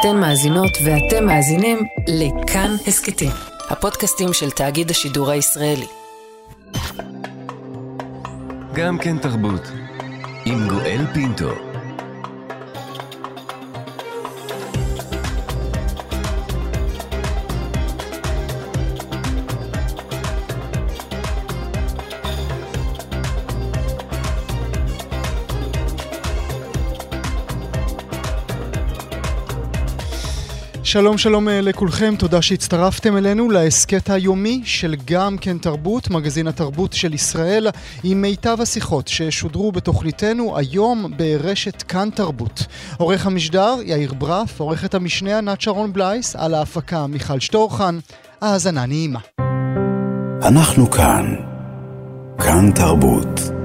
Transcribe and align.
אתן 0.00 0.16
מאזינות 0.16 0.78
ואתם 0.84 1.26
מאזינים 1.26 1.78
לכאן 2.08 2.70
הסכתים, 2.86 3.30
הפודקאסטים 3.70 4.32
של 4.32 4.50
תאגיד 4.50 4.90
השידור 4.90 5.30
הישראלי. 5.30 5.86
גם 8.74 8.98
כן 8.98 9.18
תרבות, 9.18 9.68
עם 10.44 10.68
גואל 10.68 11.06
פינטו. 11.12 11.67
שלום 30.90 31.18
שלום 31.18 31.48
אה, 31.48 31.60
לכולכם, 31.60 32.14
תודה 32.18 32.42
שהצטרפתם 32.42 33.16
אלינו 33.16 33.50
להסכת 33.50 34.10
היומי 34.10 34.60
של 34.64 34.94
גם 35.04 35.38
כן 35.40 35.58
תרבות, 35.58 36.10
מגזין 36.10 36.46
התרבות 36.46 36.92
של 36.92 37.14
ישראל, 37.14 37.66
עם 38.04 38.22
מיטב 38.22 38.56
השיחות 38.60 39.08
ששודרו 39.08 39.72
בתוכניתנו 39.72 40.58
היום 40.58 41.12
ברשת 41.16 41.82
כאן 41.82 42.08
תרבות. 42.14 42.66
עורך 42.96 43.26
המשדר 43.26 43.74
יאיר 43.84 44.14
ברף, 44.14 44.60
עורכת 44.60 44.94
המשנה 44.94 45.38
ענת 45.38 45.60
שרון 45.60 45.92
בלייס, 45.92 46.36
על 46.36 46.54
ההפקה 46.54 47.06
מיכל 47.06 47.40
שטורחן, 47.40 47.98
האזנה 48.40 48.86
נעימה. 48.86 49.20
אנחנו 50.42 50.90
כאן, 50.90 51.34
כאן 52.38 52.70
תרבות. 52.74 53.57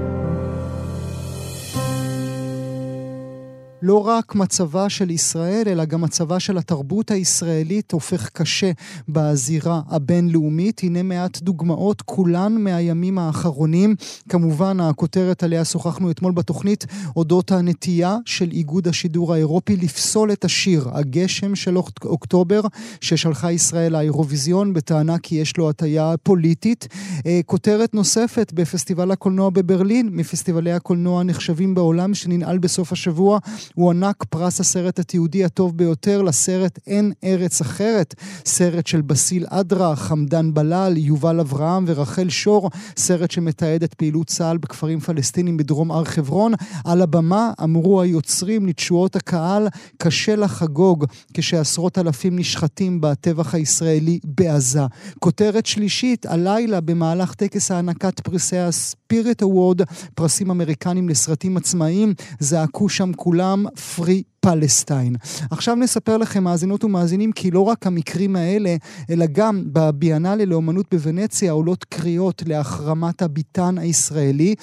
לא 3.86 4.08
רק 4.08 4.36
מצבה 4.36 4.90
של 4.90 5.12
ישראל, 5.12 5.64
אלא 5.68 5.86
גם 5.86 6.02
מצבה 6.02 6.40
של 6.40 6.58
התרבות 6.58 7.12
הישראלית 7.12 7.92
הופך 7.92 8.30
קשה 8.30 8.72
בזירה 9.10 9.82
הבינלאומית. 9.90 10.84
הנה 10.84 11.04
מעט 11.04 11.42
דוגמאות, 11.42 12.02
כולן 12.02 12.56
מהימים 12.56 13.18
האחרונים. 13.18 13.96
כמובן, 14.30 14.80
הכותרת 14.80 15.44
עליה 15.44 15.66
שוחחנו 15.66 16.12
אתמול 16.12 16.32
בתוכנית, 16.32 16.86
אודות 17.16 17.52
הנטייה 17.52 18.18
של 18.26 18.52
איגוד 18.52 18.88
השידור 18.88 19.34
האירופי 19.34 19.76
לפסול 19.76 20.32
את 20.32 20.46
השיר 20.46 20.90
"הגשם 20.94 21.56
של 21.56 21.78
אוקטובר", 22.06 22.62
ששלחה 23.02 23.52
ישראל 23.52 23.94
לאירוויזיון 23.94 24.74
בטענה 24.74 25.18
כי 25.18 25.36
יש 25.36 25.58
לו 25.58 25.70
הטיה 25.70 26.14
פוליטית. 26.24 26.88
אה, 27.26 27.40
כותרת 27.46 27.94
נוספת 27.94 28.52
בפסטיבל 28.54 29.12
הקולנוע 29.12 29.50
בברלין, 29.50 30.10
מפסטיבלי 30.12 30.72
הקולנוע 30.72 31.20
הנחשבים 31.20 31.76
בעולם, 31.76 32.14
שננעל 32.14 32.58
בסוף 32.58 32.92
השבוע. 32.92 33.40
הוענק 33.74 34.24
פרס 34.24 34.60
הסרט 34.60 35.00
התיעודי 35.00 35.46
הטוב 35.46 35.78
ביותר 35.78 36.22
לסרט 36.22 36.80
אין 36.88 37.12
ארץ 37.24 37.62
אחרת, 37.62 38.16
סרט 38.46 38.88
של 38.88 39.02
בסיל 39.02 39.46
אדרה, 39.50 39.96
חמדן 39.96 40.54
בלאל, 40.54 40.98
יובל 40.98 41.40
אברהם 41.40 41.84
ורחל 41.88 42.30
שור, 42.30 42.70
סרט 42.98 43.32
שמתעד 43.32 43.84
את 43.84 43.94
פעילות 43.94 44.28
צה"ל 44.28 44.58
בכפרים 44.58 45.00
פלסטינים 45.00 45.58
בדרום 45.58 45.92
הר 45.92 46.04
חברון. 46.04 46.54
על 46.86 47.02
הבמה 47.02 47.52
אמרו 47.64 48.02
היוצרים 48.02 48.66
לתשואות 48.66 49.16
הקהל, 49.16 49.68
קשה 49.98 50.36
לחגוג 50.36 51.06
כשעשרות 51.34 51.98
אלפים 51.98 52.40
נשחטים 52.40 53.02
בטבח 53.02 53.56
הישראלי 53.56 54.20
בעזה. 54.24 54.82
כותרת 55.20 55.66
שלישית, 55.66 56.26
הלילה 56.26 56.82
במהלך 56.82 57.34
טקס 57.34 57.72
הענקת 57.72 58.20
פרסי 58.20 58.58
הספיריט 58.58 59.44
אוורד, 59.44 59.82
פרסים 60.16 60.52
אמריקנים 60.52 61.10
לסרטים 61.10 61.58
עצמאיים, 61.58 62.14
זעקו 62.40 62.90
שם 62.90 63.12
כולם 63.16 63.63
פרי 63.96 64.24
פלסטיין. 64.40 65.16
עכשיו 65.52 65.76
נספר 65.76 66.18
לכם, 66.18 66.44
מאזינות 66.44 66.84
ומאזינים, 66.84 67.32
כי 67.32 67.52
לא 67.52 67.60
רק 67.60 67.88
המקרים 67.88 68.36
האלה, 68.36 68.76
אלא 69.10 69.26
גם 69.32 69.64
בביאנלה 69.66 70.46
לאומנות 70.46 70.86
בוונציה 70.92 71.52
עולות 71.52 71.84
קריאות 71.84 72.44
להחרמת 72.46 73.22
הביתן 73.22 73.78
הישראלי. 73.78 74.56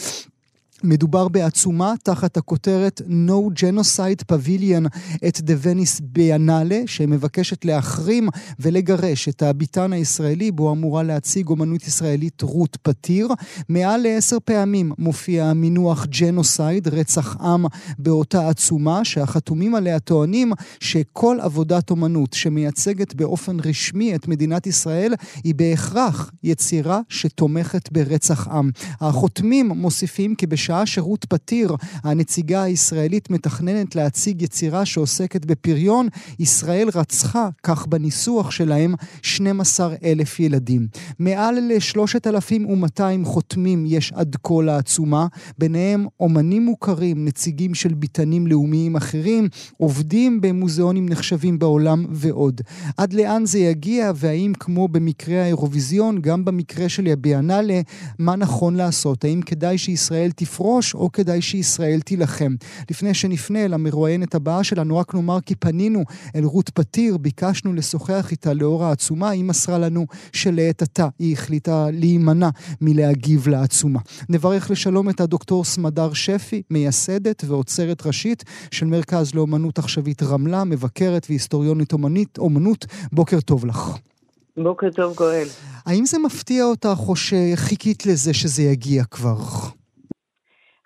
מדובר 0.84 1.28
בעצומה 1.28 1.94
תחת 2.02 2.36
הכותרת 2.36 3.00
No 3.08 3.60
Genocide 3.60 4.32
Pavilion 4.32 4.86
את 5.28 5.36
The 5.36 5.64
Venice 5.64 6.00
Biennale, 6.16 6.86
שמבקשת 6.86 7.64
להחרים 7.64 8.28
ולגרש 8.60 9.28
את 9.28 9.42
הביתן 9.42 9.92
הישראלי, 9.92 10.50
בו 10.50 10.72
אמורה 10.72 11.02
להציג 11.02 11.48
אומנות 11.48 11.86
ישראלית 11.86 12.42
רות 12.42 12.78
פתיר. 12.82 13.28
מעל 13.68 14.00
לעשר 14.02 14.36
פעמים 14.44 14.92
מופיע 14.98 15.44
המינוח 15.44 16.06
ג'נוסייד, 16.06 16.88
רצח 16.88 17.36
עם, 17.40 17.64
באותה 17.98 18.48
עצומה, 18.48 19.04
שהחתומים 19.04 19.74
עליה 19.74 19.98
טוענים 19.98 20.52
שכל 20.80 21.38
עבודת 21.40 21.90
אומנות 21.90 22.32
שמייצגת 22.32 23.14
באופן 23.14 23.56
רשמי 23.60 24.14
את 24.14 24.28
מדינת 24.28 24.66
ישראל, 24.66 25.14
היא 25.44 25.54
בהכרח 25.54 26.30
יצירה 26.42 27.00
שתומכת 27.08 27.92
ברצח 27.92 28.48
עם. 28.48 28.70
החותמים 29.00 29.68
מוסיפים 29.68 30.34
כי 30.34 30.46
בשעה 30.46 30.69
בשעה 30.70 30.86
שרות 30.86 31.24
פתיר, 31.24 31.76
הנציגה 32.04 32.62
הישראלית 32.62 33.30
מתכננת 33.30 33.96
להציג 33.96 34.42
יצירה 34.42 34.84
שעוסקת 34.84 35.44
בפריון, 35.44 36.08
ישראל 36.38 36.88
רצחה, 36.94 37.48
כך 37.62 37.86
בניסוח 37.86 38.50
שלהם, 38.50 38.94
12 39.22 39.94
אלף 40.04 40.40
ילדים. 40.40 40.86
מעל 41.18 41.54
ל-3,200 41.60 43.24
חותמים 43.24 43.84
יש 43.86 44.12
עד 44.12 44.36
כה 44.42 44.54
לעצומה, 44.62 45.26
ביניהם 45.58 46.06
אומנים 46.20 46.64
מוכרים, 46.64 47.24
נציגים 47.24 47.74
של 47.74 47.94
ביתנים 47.94 48.46
לאומיים 48.46 48.96
אחרים, 48.96 49.48
עובדים 49.76 50.40
במוזיאונים 50.40 51.08
נחשבים 51.08 51.58
בעולם 51.58 52.06
ועוד. 52.10 52.60
עד 52.96 53.12
לאן 53.12 53.46
זה 53.46 53.58
יגיע, 53.58 54.12
והאם 54.14 54.52
כמו 54.60 54.88
במקרה 54.88 55.42
האירוויזיון, 55.42 56.20
גם 56.20 56.44
במקרה 56.44 56.88
של 56.88 57.06
הביאנלה, 57.06 57.80
מה 58.18 58.36
נכון 58.36 58.74
לעשות? 58.74 59.24
האם 59.24 59.40
כדאי 59.42 59.78
שישראל 59.78 60.30
תפרוש? 60.30 60.59
לפרוש, 60.60 60.94
או 60.94 61.12
כדאי 61.12 61.42
שישראל 61.42 62.00
תילחם. 62.00 62.54
לפני 62.90 63.14
שנפנה 63.14 63.64
אל 63.64 63.74
המרואיינת 63.74 64.34
הבאה 64.34 64.64
שלנו, 64.64 64.96
רק 64.96 65.14
נאמר 65.14 65.40
כי 65.40 65.54
פנינו 65.54 66.04
אל 66.36 66.44
רות 66.44 66.68
פתיר, 66.68 67.16
ביקשנו 67.16 67.72
לשוחח 67.72 68.28
איתה 68.30 68.52
לאור 68.52 68.84
העצומה, 68.84 69.30
היא 69.30 69.44
מסרה 69.44 69.78
לנו 69.78 70.06
שלעת 70.32 70.82
עתה 70.82 71.08
היא 71.18 71.32
החליטה 71.32 71.86
להימנע 71.92 72.48
מלהגיב 72.80 73.48
לעצומה. 73.48 74.00
נברך 74.28 74.70
לשלום 74.70 75.10
את 75.10 75.20
הדוקטור 75.20 75.64
סמדר 75.64 76.12
שפי, 76.12 76.62
מייסדת 76.70 77.44
ועוצרת 77.46 78.06
ראשית 78.06 78.44
של 78.70 78.86
מרכז 78.86 79.34
לאומנות 79.34 79.78
עכשווית 79.78 80.22
רמלה, 80.22 80.64
מבקרת 80.64 81.26
והיסטוריונית 81.28 81.92
אומנית, 81.92 82.38
אומנות. 82.38 82.86
בוקר 83.12 83.40
טוב 83.40 83.66
לך. 83.66 83.96
בוקר 84.56 84.90
טוב, 84.90 85.14
גואל. 85.16 85.46
האם 85.86 86.06
זה 86.06 86.18
מפתיע 86.18 86.64
אותך 86.64 86.98
או 87.08 87.16
שחיכית 87.16 88.06
לזה 88.06 88.34
שזה 88.34 88.62
יגיע 88.62 89.04
כבר? 89.04 89.36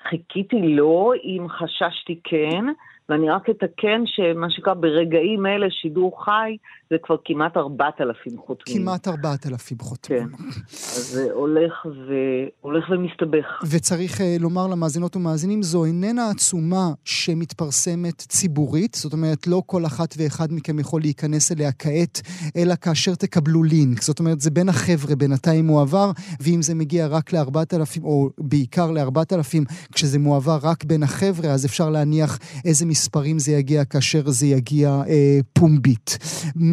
חיכיתי 0.09 0.61
לא, 0.63 1.13
אם 1.25 1.47
חששתי 1.49 2.21
כן, 2.25 2.65
ואני 3.09 3.31
רק 3.31 3.51
אתקן 3.51 4.03
שמה 4.07 4.51
שנקרא 4.51 4.75
ברגעים 4.75 5.47
אלה 5.47 5.67
שידור 5.71 6.25
חי 6.25 6.57
זה 6.91 6.97
כבר 7.03 7.17
כמעט 7.25 7.57
4,000 7.57 8.39
חותמים. 8.39 8.83
כמעט 8.83 9.09
4,000 9.09 9.79
חותמים. 9.81 10.29
כן, 10.29 10.45
אז 10.73 11.11
זה 11.13 11.33
הולך, 11.33 11.87
ו... 11.87 12.13
הולך 12.61 12.85
ומסתבך. 12.91 13.63
וצריך 13.71 14.21
uh, 14.21 14.23
לומר 14.41 14.67
למאזינות 14.67 15.17
ומאזינים, 15.17 15.63
זו 15.63 15.85
איננה 15.85 16.31
עצומה 16.31 16.91
שמתפרסמת 17.05 18.19
ציבורית, 18.19 18.95
זאת 18.95 19.13
אומרת, 19.13 19.47
לא 19.47 19.63
כל 19.67 19.87
אחת 19.87 20.15
ואחד 20.19 20.53
מכם 20.53 20.79
יכול 20.79 21.01
להיכנס 21.01 21.53
אליה 21.53 21.73
כעת, 21.73 22.21
אלא 22.57 22.75
כאשר 22.75 23.15
תקבלו 23.15 23.63
לינק. 23.63 24.03
זאת 24.03 24.19
אומרת, 24.19 24.41
זה 24.41 24.51
בין 24.51 24.69
החבר'ה, 24.69 25.17
בינתיים 25.17 25.67
מועבר, 25.67 26.11
ואם 26.41 26.63
זה 26.63 26.75
מגיע 26.75 27.07
רק 27.07 27.33
ל-4,000, 27.33 28.03
או 28.03 28.31
בעיקר 28.39 28.91
ל-4,000, 28.91 29.75
כשזה 29.93 30.19
מועבר 30.19 30.59
רק 30.63 30.85
בין 30.85 31.03
החבר'ה, 31.03 31.51
אז 31.51 31.67
אפשר 31.67 31.91
להניח 31.91 32.39
איזה 32.65 32.87
מספרים 32.95 33.39
זה 33.39 33.53
יגיע 33.53 33.85
כאשר 33.85 34.23
זה 34.39 34.47
יגיע 34.47 34.89
אה, 34.89 35.39
פומבית. 35.59 36.09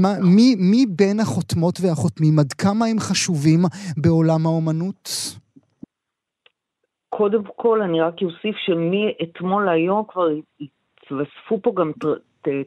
מה, 0.01 0.13
מי, 0.35 0.55
מי 0.71 0.85
בין 0.99 1.19
החותמות 1.19 1.75
והחותמים, 1.81 2.39
עד 2.39 2.53
כמה 2.53 2.85
הם 2.85 2.99
חשובים 2.99 3.59
בעולם 3.97 4.45
האומנות? 4.45 5.09
קודם 7.09 7.43
כל, 7.55 7.81
אני 7.81 8.01
רק 8.01 8.13
אוסיף 8.21 8.55
שמאתמול 8.65 9.65
להיום 9.65 10.03
כבר 10.07 10.27
התווספו 10.61 11.61
פה 11.61 11.73
גם 11.75 11.91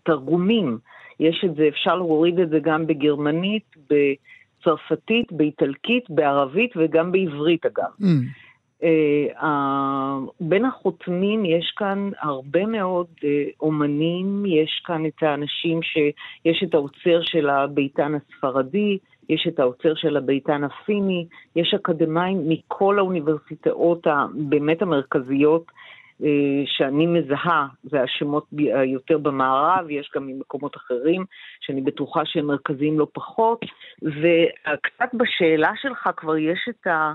תרגומים. 0.05 0.79
יש 1.21 1.45
את 1.45 1.55
זה, 1.57 1.69
אפשר 1.69 1.95
להוריד 1.95 2.39
את 2.39 2.49
זה 2.49 2.59
גם 2.63 2.87
בגרמנית, 2.87 3.69
בצרפתית, 3.91 5.33
באיטלקית, 5.33 6.05
בערבית 6.11 6.71
וגם 6.77 7.13
בעברית 7.13 7.67
אגב. 7.67 7.93
Mm. 8.01 8.44
אה, 8.85 10.19
בין 10.41 10.65
החותמים 10.65 11.45
יש 11.45 11.75
כאן 11.77 12.11
הרבה 12.21 12.67
מאוד 12.67 13.07
אה, 13.25 13.45
אומנים, 13.61 14.43
יש 14.47 14.83
כאן 14.85 15.07
את 15.07 15.23
האנשים 15.23 15.81
שיש 15.83 16.63
את 16.63 16.75
האוצר 16.75 17.23
של 17.23 17.51
הביתן 17.51 18.13
הספרדי, 18.15 18.99
יש 19.29 19.47
את 19.49 19.59
האוצר 19.59 19.95
של 19.95 20.17
הביתן 20.17 20.65
הפיני, 20.65 21.27
יש 21.57 21.75
אקדמאים 21.75 22.49
מכל 22.49 22.99
האוניברסיטאות 22.99 24.07
הבאמת 24.07 24.83
המרכזיות 24.83 25.65
שאני 26.67 27.07
מזהה, 27.07 27.67
זה 27.83 28.03
השמות 28.03 28.47
היותר 28.53 29.19
במערב, 29.19 29.91
יש 29.91 30.11
גם 30.15 30.27
ממקומות 30.27 30.77
אחרים, 30.77 31.25
שאני 31.61 31.81
בטוחה 31.81 32.21
שהם 32.25 32.47
מרכזיים 32.47 32.99
לא 32.99 33.07
פחות, 33.13 33.61
וקצת 34.03 35.15
בשאלה 35.15 35.73
שלך 35.83 36.09
כבר 36.17 36.37
יש 36.37 36.59
את 36.69 36.87
ה... 36.87 37.13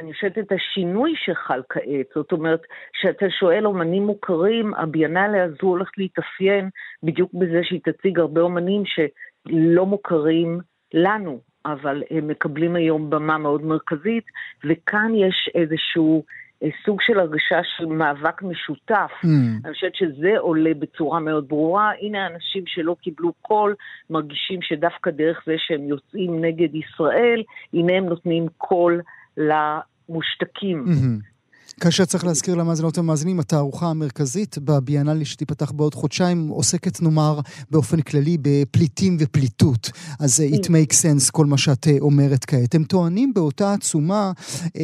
אני 0.00 0.12
חושבת 0.12 0.38
את 0.38 0.52
השינוי 0.52 1.14
שחל 1.16 1.62
כעת, 1.68 2.06
זאת 2.14 2.32
אומרת, 2.32 2.60
כשאתה 2.92 3.26
שואל 3.40 3.66
אומנים 3.66 4.02
מוכרים, 4.02 4.74
הביאנלה 4.74 5.44
הזו 5.44 5.66
הולכת 5.66 5.98
להתאפיין 5.98 6.68
בדיוק 7.02 7.30
בזה 7.34 7.60
שהיא 7.62 7.80
תציג 7.84 8.18
הרבה 8.18 8.40
אומנים 8.40 8.82
שלא 8.86 9.86
מוכרים 9.86 10.58
לנו, 10.94 11.40
אבל 11.66 12.02
הם 12.10 12.28
מקבלים 12.28 12.76
היום 12.76 13.10
במה 13.10 13.38
מאוד 13.38 13.64
מרכזית, 13.64 14.24
וכאן 14.64 15.12
יש 15.14 15.50
איזשהו 15.54 16.24
אה, 16.62 16.68
סוג 16.84 17.00
של 17.00 17.18
הרגשה 17.18 17.60
של 17.76 17.86
מאבק 17.86 18.42
משותף. 18.42 19.10
Mm. 19.24 19.26
אני 19.64 19.74
חושבת 19.74 19.94
שזה 19.94 20.38
עולה 20.38 20.74
בצורה 20.78 21.20
מאוד 21.20 21.48
ברורה. 21.48 21.90
הנה 22.00 22.24
האנשים 22.24 22.64
שלא 22.66 22.96
קיבלו 23.00 23.32
קול, 23.32 23.74
מרגישים 24.10 24.62
שדווקא 24.62 25.10
דרך 25.10 25.42
זה 25.46 25.54
שהם 25.58 25.88
יוצאים 25.88 26.44
נגד 26.44 26.74
ישראל, 26.74 27.42
הנה 27.72 27.92
הם 27.92 28.06
נותנים 28.06 28.46
קול 28.58 29.02
למושתקים. 29.36 30.84
Mm-hmm. 30.86 31.31
כאשר 31.80 32.04
צריך 32.04 32.24
להזכיר 32.24 32.54
למאזינות 32.54 32.98
ומאזינים, 32.98 33.40
התערוכה 33.40 33.86
המרכזית 33.86 34.58
בביאנלי 34.58 35.24
שתיפתח 35.24 35.70
בעוד 35.70 35.94
חודשיים 35.94 36.48
עוסקת 36.48 37.02
נאמר 37.02 37.40
באופן 37.70 38.00
כללי 38.00 38.36
בפליטים 38.42 39.16
ופליטות. 39.20 39.90
אז 40.18 40.40
אה, 40.40 40.48
it 40.48 40.64
makes 40.64 40.94
sense 40.94 41.30
כל 41.32 41.46
מה 41.46 41.58
שאת 41.58 41.88
אה, 41.88 41.96
אומרת 42.00 42.44
כעת. 42.44 42.74
הם 42.74 42.84
טוענים 42.84 43.34
באותה 43.34 43.72
עצומה, 43.72 44.32
אה, 44.76 44.82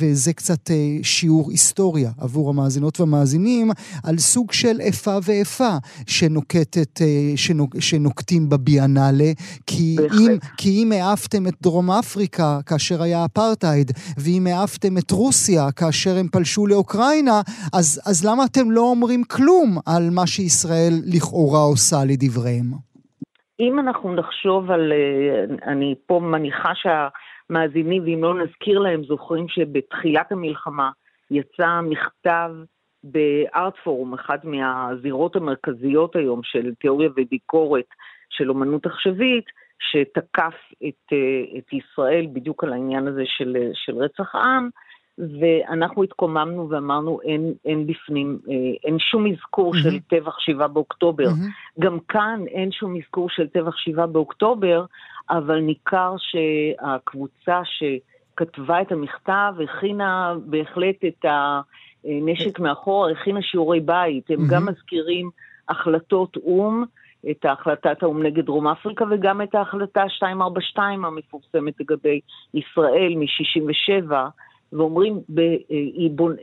וזה 0.00 0.32
קצת 0.32 0.70
שיעור 1.02 1.50
היסטוריה 1.50 2.10
עבור 2.18 2.50
המאזינות 2.50 3.00
והמאזינים, 3.00 3.70
על 4.02 4.18
סוג 4.18 4.52
של 4.52 4.80
איפה 4.80 5.18
ואיפה 5.22 5.76
שנוקטת, 6.06 7.00
שנוק, 7.36 7.80
שנוקטים 7.80 8.48
בביאנלה, 8.48 9.32
כי 9.66 9.96
אם, 10.20 10.36
כי 10.56 10.82
אם 10.82 10.92
העפתם 10.92 11.46
את 11.46 11.54
דרום 11.62 11.90
אפריקה 11.90 12.60
כאשר 12.66 13.02
היה 13.02 13.24
אפרטהייד, 13.24 13.92
ואם 14.16 14.46
העפתם 14.46 14.98
את 14.98 15.10
רוסיה 15.10 15.72
כאשר 15.72 16.21
הם 16.22 16.28
פלשו 16.28 16.66
לאוקראינה, 16.66 17.38
אז, 17.78 17.88
אז 18.08 18.16
למה 18.28 18.42
אתם 18.50 18.70
לא 18.70 18.80
אומרים 18.80 19.22
כלום 19.24 19.68
על 19.86 20.02
מה 20.16 20.26
שישראל 20.26 20.94
לכאורה 21.14 21.62
עושה 21.70 21.96
לדבריהם? 22.10 22.68
אם 23.60 23.78
אנחנו 23.78 24.14
נחשוב 24.14 24.70
על, 24.70 24.92
אה, 24.92 25.72
אני 25.72 25.94
פה 26.06 26.20
מניחה 26.20 26.72
שהמאזינים, 26.74 28.02
ואם 28.02 28.22
לא 28.22 28.34
נזכיר 28.42 28.78
להם, 28.78 29.04
זוכרים 29.04 29.48
שבתחילת 29.48 30.32
המלחמה 30.32 30.90
יצא 31.30 31.80
מכתב 31.82 32.50
בארטפורום, 33.04 34.14
אחת 34.14 34.44
מהזירות 34.44 35.36
המרכזיות 35.36 36.16
היום 36.16 36.40
של 36.44 36.74
תיאוריה 36.80 37.08
וביקורת 37.16 37.88
של 38.30 38.50
אומנות 38.50 38.86
עכשווית, 38.86 39.44
שתקף 39.90 40.54
את, 40.88 41.12
אה, 41.12 41.58
את 41.58 41.72
ישראל 41.72 42.26
בדיוק 42.32 42.64
על 42.64 42.72
העניין 42.72 43.08
הזה 43.08 43.22
של, 43.26 43.56
של 43.74 43.96
רצח 43.96 44.34
עם, 44.34 44.68
ואנחנו 45.18 46.02
התקוממנו 46.02 46.70
ואמרנו 46.70 47.20
אין, 47.24 47.54
אין 47.64 47.86
בפנים, 47.86 48.38
אה, 48.48 48.54
אין 48.84 48.98
שום 48.98 49.26
אזכור 49.26 49.74
mm-hmm. 49.74 49.82
של 49.82 49.98
טבח 50.00 50.38
שבעה 50.38 50.68
באוקטובר. 50.68 51.24
Mm-hmm. 51.24 51.80
גם 51.80 51.98
כאן 52.08 52.40
אין 52.48 52.72
שום 52.72 52.96
אזכור 52.96 53.30
של 53.30 53.46
טבח 53.48 53.76
שבעה 53.76 54.06
באוקטובר, 54.06 54.84
אבל 55.30 55.58
ניכר 55.58 56.14
שהקבוצה 56.18 57.60
שכתבה 57.64 58.80
את 58.80 58.92
המכתב 58.92 59.54
הכינה 59.64 60.34
בהחלט 60.46 61.04
את 61.06 61.24
הנשק 61.24 62.60
מאחור, 62.60 63.08
הכינה 63.08 63.42
שיעורי 63.42 63.80
בית. 63.80 64.30
הם 64.30 64.38
mm-hmm. 64.38 64.50
גם 64.50 64.66
מזכירים 64.66 65.30
החלטות 65.68 66.36
או"ם. 66.36 66.84
את 67.30 67.44
החלטת 67.44 68.02
האו"ם 68.02 68.22
נגד 68.22 68.44
דרום 68.44 68.68
אפריקה 68.68 69.04
וגם 69.10 69.42
את 69.42 69.54
ההחלטה 69.54 70.04
242 70.22 71.04
המפורסמת 71.04 71.80
לגבי 71.80 72.20
ישראל 72.54 73.14
מ-67, 73.16 74.12
ואומרים, 74.72 75.20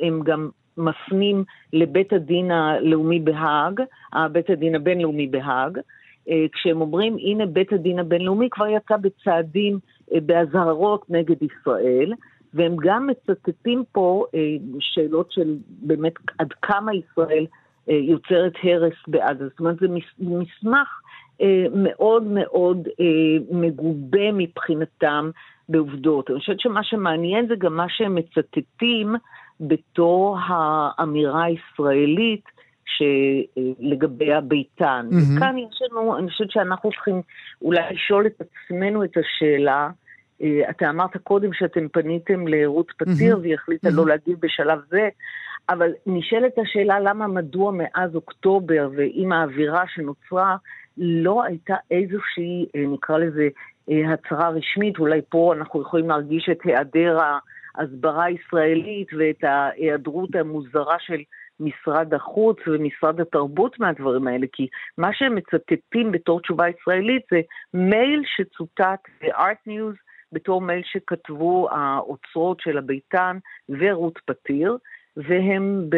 הם 0.01 0.21
גם 0.23 0.49
מפנים 0.77 1.43
לבית 1.73 2.13
הדין 2.13 2.51
הלאומי 2.51 3.19
בהאג, 3.19 3.81
בית 4.31 4.49
הדין 4.49 4.75
הבינלאומי 4.75 5.27
בהאג, 5.27 5.79
אה, 6.29 6.45
כשהם 6.53 6.81
אומרים, 6.81 7.17
הנה 7.17 7.45
בית 7.45 7.73
הדין 7.73 7.99
הבינלאומי 7.99 8.49
כבר 8.51 8.67
יצא 8.67 8.97
בצעדים, 8.97 9.79
אה, 10.13 10.19
באזהרות 10.19 11.09
נגד 11.09 11.35
ישראל, 11.43 12.13
והם 12.53 12.75
גם 12.79 13.07
מצטטים 13.07 13.83
פה 13.91 14.25
אה, 14.35 14.39
שאלות 14.79 15.31
של 15.31 15.55
באמת 15.67 16.13
עד 16.37 16.53
כמה 16.61 16.91
ישראל 16.95 17.45
יוצרת 17.87 18.53
הרס 18.63 18.93
בעזה. 19.07 19.47
זאת 19.47 19.59
אומרת, 19.59 19.75
זה 19.79 19.87
מסמך 20.19 21.01
מאוד 21.73 22.23
מאוד 22.23 22.87
מגובה 23.51 24.31
מבחינתם 24.33 25.29
בעובדות. 25.69 26.29
אני 26.29 26.39
חושבת 26.39 26.59
שמה 26.59 26.83
שמעניין 26.83 27.47
זה 27.47 27.55
גם 27.55 27.75
מה 27.75 27.85
שהם 27.89 28.15
מצטטים 28.15 29.15
בתור 29.59 30.37
האמירה 30.47 31.43
הישראלית 31.43 32.43
שלגבי 32.85 34.33
הביתן. 34.33 35.07
Mm-hmm. 35.11 35.37
וכאן 35.37 35.57
יש 35.57 35.81
לנו, 35.81 36.17
אני 36.17 36.29
חושבת 36.29 36.51
שאנחנו 36.51 36.89
צריכים 36.91 37.21
אולי 37.61 37.81
לשאול 37.91 38.25
את 38.25 38.41
עצמנו 38.41 39.03
את 39.03 39.17
השאלה, 39.17 39.89
אה, 40.41 40.69
אתה 40.69 40.89
אמרת 40.89 41.17
קודם 41.17 41.53
שאתם 41.53 41.87
פניתם 41.87 42.47
לרות 42.47 42.91
פתיר 42.97 43.35
mm-hmm. 43.35 43.39
והיא 43.39 43.53
החליטה 43.53 43.87
mm-hmm. 43.87 43.95
לא 43.95 44.07
להגיב 44.07 44.37
בשלב 44.41 44.79
זה, 44.89 45.09
אבל 45.69 45.91
נשאלת 46.05 46.57
השאלה 46.57 46.99
למה 46.99 47.27
מדוע 47.27 47.71
מאז 47.71 48.15
אוקטובר 48.15 48.89
ועם 48.95 49.31
האווירה 49.31 49.83
שנוצרה 49.87 50.55
לא 50.97 51.43
הייתה 51.43 51.75
איזושהי, 51.91 52.65
אה, 52.75 52.83
נקרא 52.87 53.17
לזה, 53.17 53.47
הצהרה 53.89 54.49
רשמית, 54.49 54.99
אולי 54.99 55.21
פה 55.29 55.53
אנחנו 55.57 55.81
יכולים 55.81 56.09
להרגיש 56.09 56.49
את 56.51 56.57
היעדר 56.63 57.17
ההסברה 57.75 58.23
הישראלית 58.23 59.07
ואת 59.17 59.43
ההיעדרות 59.43 60.35
המוזרה 60.35 60.95
של 60.99 61.21
משרד 61.59 62.13
החוץ 62.13 62.57
ומשרד 62.67 63.21
התרבות 63.21 63.79
מהדברים 63.79 64.27
האלה, 64.27 64.45
כי 64.53 64.67
מה 64.97 65.09
שהם 65.13 65.35
מצטטים 65.35 66.11
בתור 66.11 66.41
תשובה 66.41 66.69
ישראלית 66.69 67.21
זה 67.31 67.41
מייל 67.73 68.21
שצוטט 68.35 69.09
ב-Art 69.21 69.67
News 69.69 69.97
בתור 70.31 70.61
מייל 70.61 70.81
שכתבו 70.85 71.69
האוצרות 71.71 72.59
של 72.59 72.77
הביתן 72.77 73.37
ורות 73.69 74.19
פתיר, 74.25 74.77
והם 75.17 75.89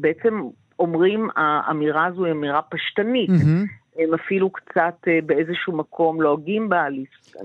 בעצם 0.00 0.40
אומרים, 0.78 1.28
האמירה 1.36 2.06
הזו 2.06 2.24
היא 2.24 2.32
אמירה 2.32 2.62
פשטנית. 2.62 3.30
Mm-hmm. 3.30 3.85
הם 3.98 4.14
אפילו 4.14 4.50
קצת 4.50 5.08
אה, 5.08 5.18
באיזשהו 5.26 5.76
מקום 5.76 6.22
לועגים 6.22 6.68
בה. 6.68 6.86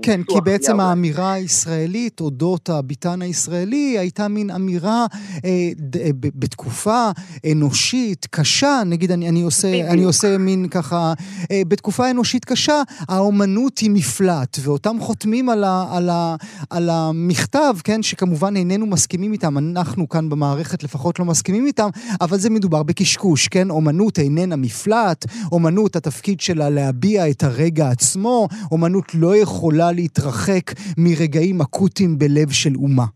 כן, 0.02 0.20
כי 0.22 0.40
בעצם 0.44 0.80
האמירה 0.80 1.32
הישראלית 1.32 2.20
אודות 2.20 2.68
הביטן 2.68 3.22
הישראלי 3.22 3.98
הייתה 3.98 4.28
מין 4.28 4.50
אמירה 4.50 5.06
אה, 5.44 5.50
ד, 5.76 5.96
אה, 5.96 6.10
ב, 6.20 6.26
בתקופה 6.34 7.10
אנושית 7.52 8.26
קשה, 8.30 8.82
נגיד 8.86 9.10
אני, 9.10 9.28
אני, 9.28 9.42
עושה, 9.42 9.68
אני 9.90 10.04
עושה 10.04 10.38
מין 10.38 10.68
ככה, 10.68 11.12
אה, 11.50 11.62
בתקופה 11.68 12.10
אנושית 12.10 12.44
קשה, 12.44 12.82
האומנות 13.08 13.78
היא 13.78 13.90
מפלט, 13.90 14.56
ואותם 14.62 14.96
חותמים 15.00 15.48
על, 15.48 15.64
ה, 15.64 15.86
על, 15.90 16.08
ה, 16.10 16.36
על 16.70 16.90
המכתב, 16.90 17.74
כן, 17.84 18.02
שכמובן 18.02 18.56
איננו 18.56 18.86
מסכימים 18.86 19.32
איתם, 19.32 19.58
אנחנו 19.58 20.08
כאן 20.08 20.28
במערכת 20.28 20.82
לפחות 20.82 21.18
לא 21.18 21.24
מסכימים 21.24 21.66
איתם, 21.66 21.88
אבל 22.20 22.36
זה 22.38 22.50
מדובר 22.50 22.82
בקשקוש, 22.82 23.48
כן? 23.48 23.70
אומנות 23.70 24.18
איננה 24.18 24.56
מפלט, 24.56 25.24
אומנות 25.52 25.96
התפקיד 25.96 26.40
שלה 26.46 26.68
להביע 26.76 27.20
את 27.30 27.42
הרגע 27.48 27.84
עצמו, 27.94 28.48
אומנות 28.72 29.08
לא 29.22 29.32
יכולה 29.42 29.88
להתרחק 29.98 30.66
מרגעים 30.98 31.56
אקוטיים 31.60 32.12
בלב 32.18 32.50
של 32.50 32.74
אומה. 32.84 33.08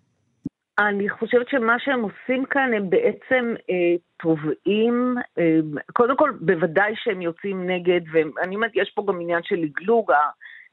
אני 0.79 1.09
חושבת 1.09 1.49
שמה 1.49 1.77
שהם 1.79 2.03
עושים 2.03 2.45
כאן, 2.45 2.71
הם 2.77 2.91
בעצם 2.91 3.55
אה, 3.71 3.95
תובעים, 4.23 5.15
אה, 5.39 5.59
קודם 5.93 6.17
כל, 6.17 6.31
בוודאי 6.41 6.93
שהם 6.97 7.23
יוצאים 7.23 7.71
נגד, 7.71 8.01
ואני 8.13 8.55
אומרת, 8.55 8.71
יש 8.75 8.93
פה 8.95 9.05
גם 9.09 9.21
עניין 9.21 9.41
של 9.43 9.57
לגלוג, 9.57 10.13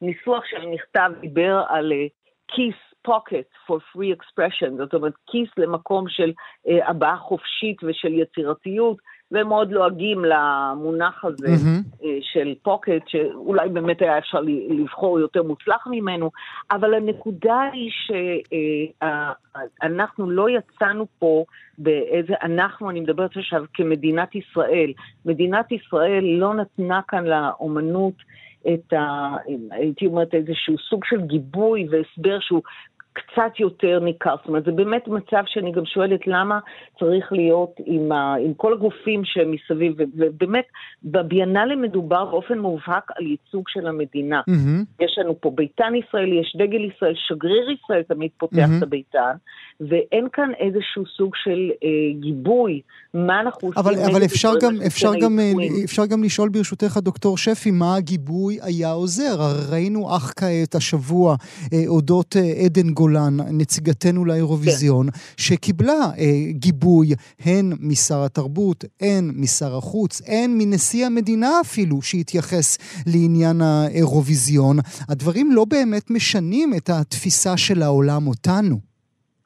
הניסוח 0.02 0.44
של 0.46 0.62
המכתב 0.62 1.12
דיבר 1.22 1.64
על 1.70 1.92
אה, 1.92 2.08
כיס 2.48 2.76
pocket 3.08 3.68
for 3.68 3.80
free 3.92 4.12
expression, 4.18 4.78
זאת 4.78 4.94
אומרת, 4.94 5.14
כיס 5.32 5.50
למקום 5.58 6.06
של 6.10 6.32
אה, 6.68 6.90
הבעה 6.90 7.18
חופשית 7.18 7.78
ושל 7.84 8.14
יצירתיות. 8.14 8.98
והם 9.34 9.48
מאוד 9.48 9.72
לועגים 9.72 10.26
למונח 10.26 11.26
הזה 11.26 11.48
mm-hmm. 11.48 12.06
של 12.22 12.54
פוקט, 12.64 13.08
שאולי 13.08 13.70
באמת 13.70 14.02
היה 14.02 14.18
אפשר 14.18 14.42
לבחור 14.70 15.20
יותר 15.20 15.44
מוצלח 15.44 15.88
ממנו, 15.92 16.32
אבל 16.72 16.94
הנקודה 16.94 17.60
היא 17.74 17.92
שאנחנו 19.82 20.30
לא 20.30 20.50
יצאנו 20.50 21.06
פה 21.20 21.44
באיזה, 21.78 22.34
אנחנו, 22.42 22.90
אני 22.90 23.00
מדברת 23.00 23.38
עכשיו 23.38 23.64
כמדינת 23.74 24.36
ישראל, 24.36 24.94
מדינת 25.26 25.72
ישראל 25.72 26.24
לא 26.24 26.54
נתנה 26.54 27.02
כאן 27.08 27.26
לאומנות 27.26 28.14
את 28.74 28.94
ה... 28.94 29.36
הייתי 29.72 30.06
אומרת 30.06 30.34
איזשהו 30.34 30.76
סוג 30.90 31.06
של 31.06 31.22
גיבוי 31.22 31.88
והסבר 31.90 32.40
שהוא 32.40 32.62
קצת 33.14 33.60
יותר 33.60 34.00
ניכר. 34.00 34.36
זאת 34.38 34.48
אומרת, 34.48 34.66
זה 34.66 34.72
באמת 34.72 35.08
מצב 35.08 35.44
שאני 35.46 35.72
גם 35.72 35.86
שואלת 35.86 36.28
למה 36.28 36.60
צריך 37.00 37.32
להיות 37.32 37.76
עם, 37.86 38.12
ה, 38.12 38.36
עם 38.36 38.54
כל 38.54 38.74
הגופים 38.74 39.22
שמסביב, 39.26 39.94
ובאמת, 40.16 40.66
בביאנלה 41.04 41.76
מדובר 41.76 42.26
באופן 42.26 42.60
מובהק 42.60 43.12
על 43.16 43.26
ייצוג 43.28 43.64
של 43.70 43.88
המדינה. 43.88 44.42
Mm-hmm. 44.50 45.04
יש 45.04 45.18
לנו 45.18 45.42
פה 45.42 45.52
ביתן 45.56 45.94
ישראלי, 45.96 46.40
יש 46.42 46.56
דגל 46.60 46.86
ישראל, 46.86 47.14
שגריר 47.28 47.72
ישראל 47.72 48.02
תמיד 48.04 48.32
פותח 48.38 48.56
mm-hmm. 48.56 48.78
את 48.78 48.84
הביתן, 48.84 49.36
ואין 49.82 50.28
כאן 50.34 50.52
איזשהו 50.60 51.04
סוג 51.18 51.32
של 51.36 51.72
אה, 51.84 52.20
גיבוי, 52.20 52.82
מה 53.14 53.40
אנחנו 53.40 53.68
עושים. 53.68 53.84
אבל, 53.84 54.12
אבל 54.12 54.26
אפשר, 54.26 54.54
גם, 54.62 54.76
אפשר, 54.88 55.12
גם, 55.22 55.40
אה, 55.40 55.52
אפשר 55.86 56.06
גם 56.06 56.24
לשאול 56.24 56.50
ברשותך, 56.50 56.98
דוקטור 56.98 57.38
שפי, 57.38 57.72
מה 57.72 57.96
הגיבוי 57.96 58.58
היה 58.62 58.92
עוזר? 58.92 59.36
ראינו 59.72 60.16
אך 60.16 60.34
כעת 60.36 60.76
השבוע 60.76 61.36
אה, 61.74 61.80
אודות 61.88 62.36
אה, 62.38 62.66
עדן 62.66 62.90
גולן, 62.90 63.03
נציגתנו 63.60 64.26
לאירוויזיון, 64.26 65.06
כן. 65.12 65.18
שקיבלה 65.38 66.02
אה, 66.18 66.52
גיבוי 66.52 67.08
הן 67.46 67.66
משר 67.80 68.24
התרבות, 68.26 68.84
הן 69.02 69.32
משר 69.36 69.78
החוץ, 69.78 70.22
הן 70.28 70.52
מנשיא 70.58 71.06
המדינה 71.06 71.50
אפילו, 71.62 72.02
שהתייחס 72.02 72.78
לעניין 73.08 73.62
האירוויזיון. 73.62 74.78
הדברים 75.10 75.52
לא 75.52 75.66
באמת 75.70 76.12
משנים 76.12 76.70
את 76.78 76.90
התפיסה 76.90 77.58
של 77.58 77.82
העולם 77.82 78.28
אותנו. 78.28 78.94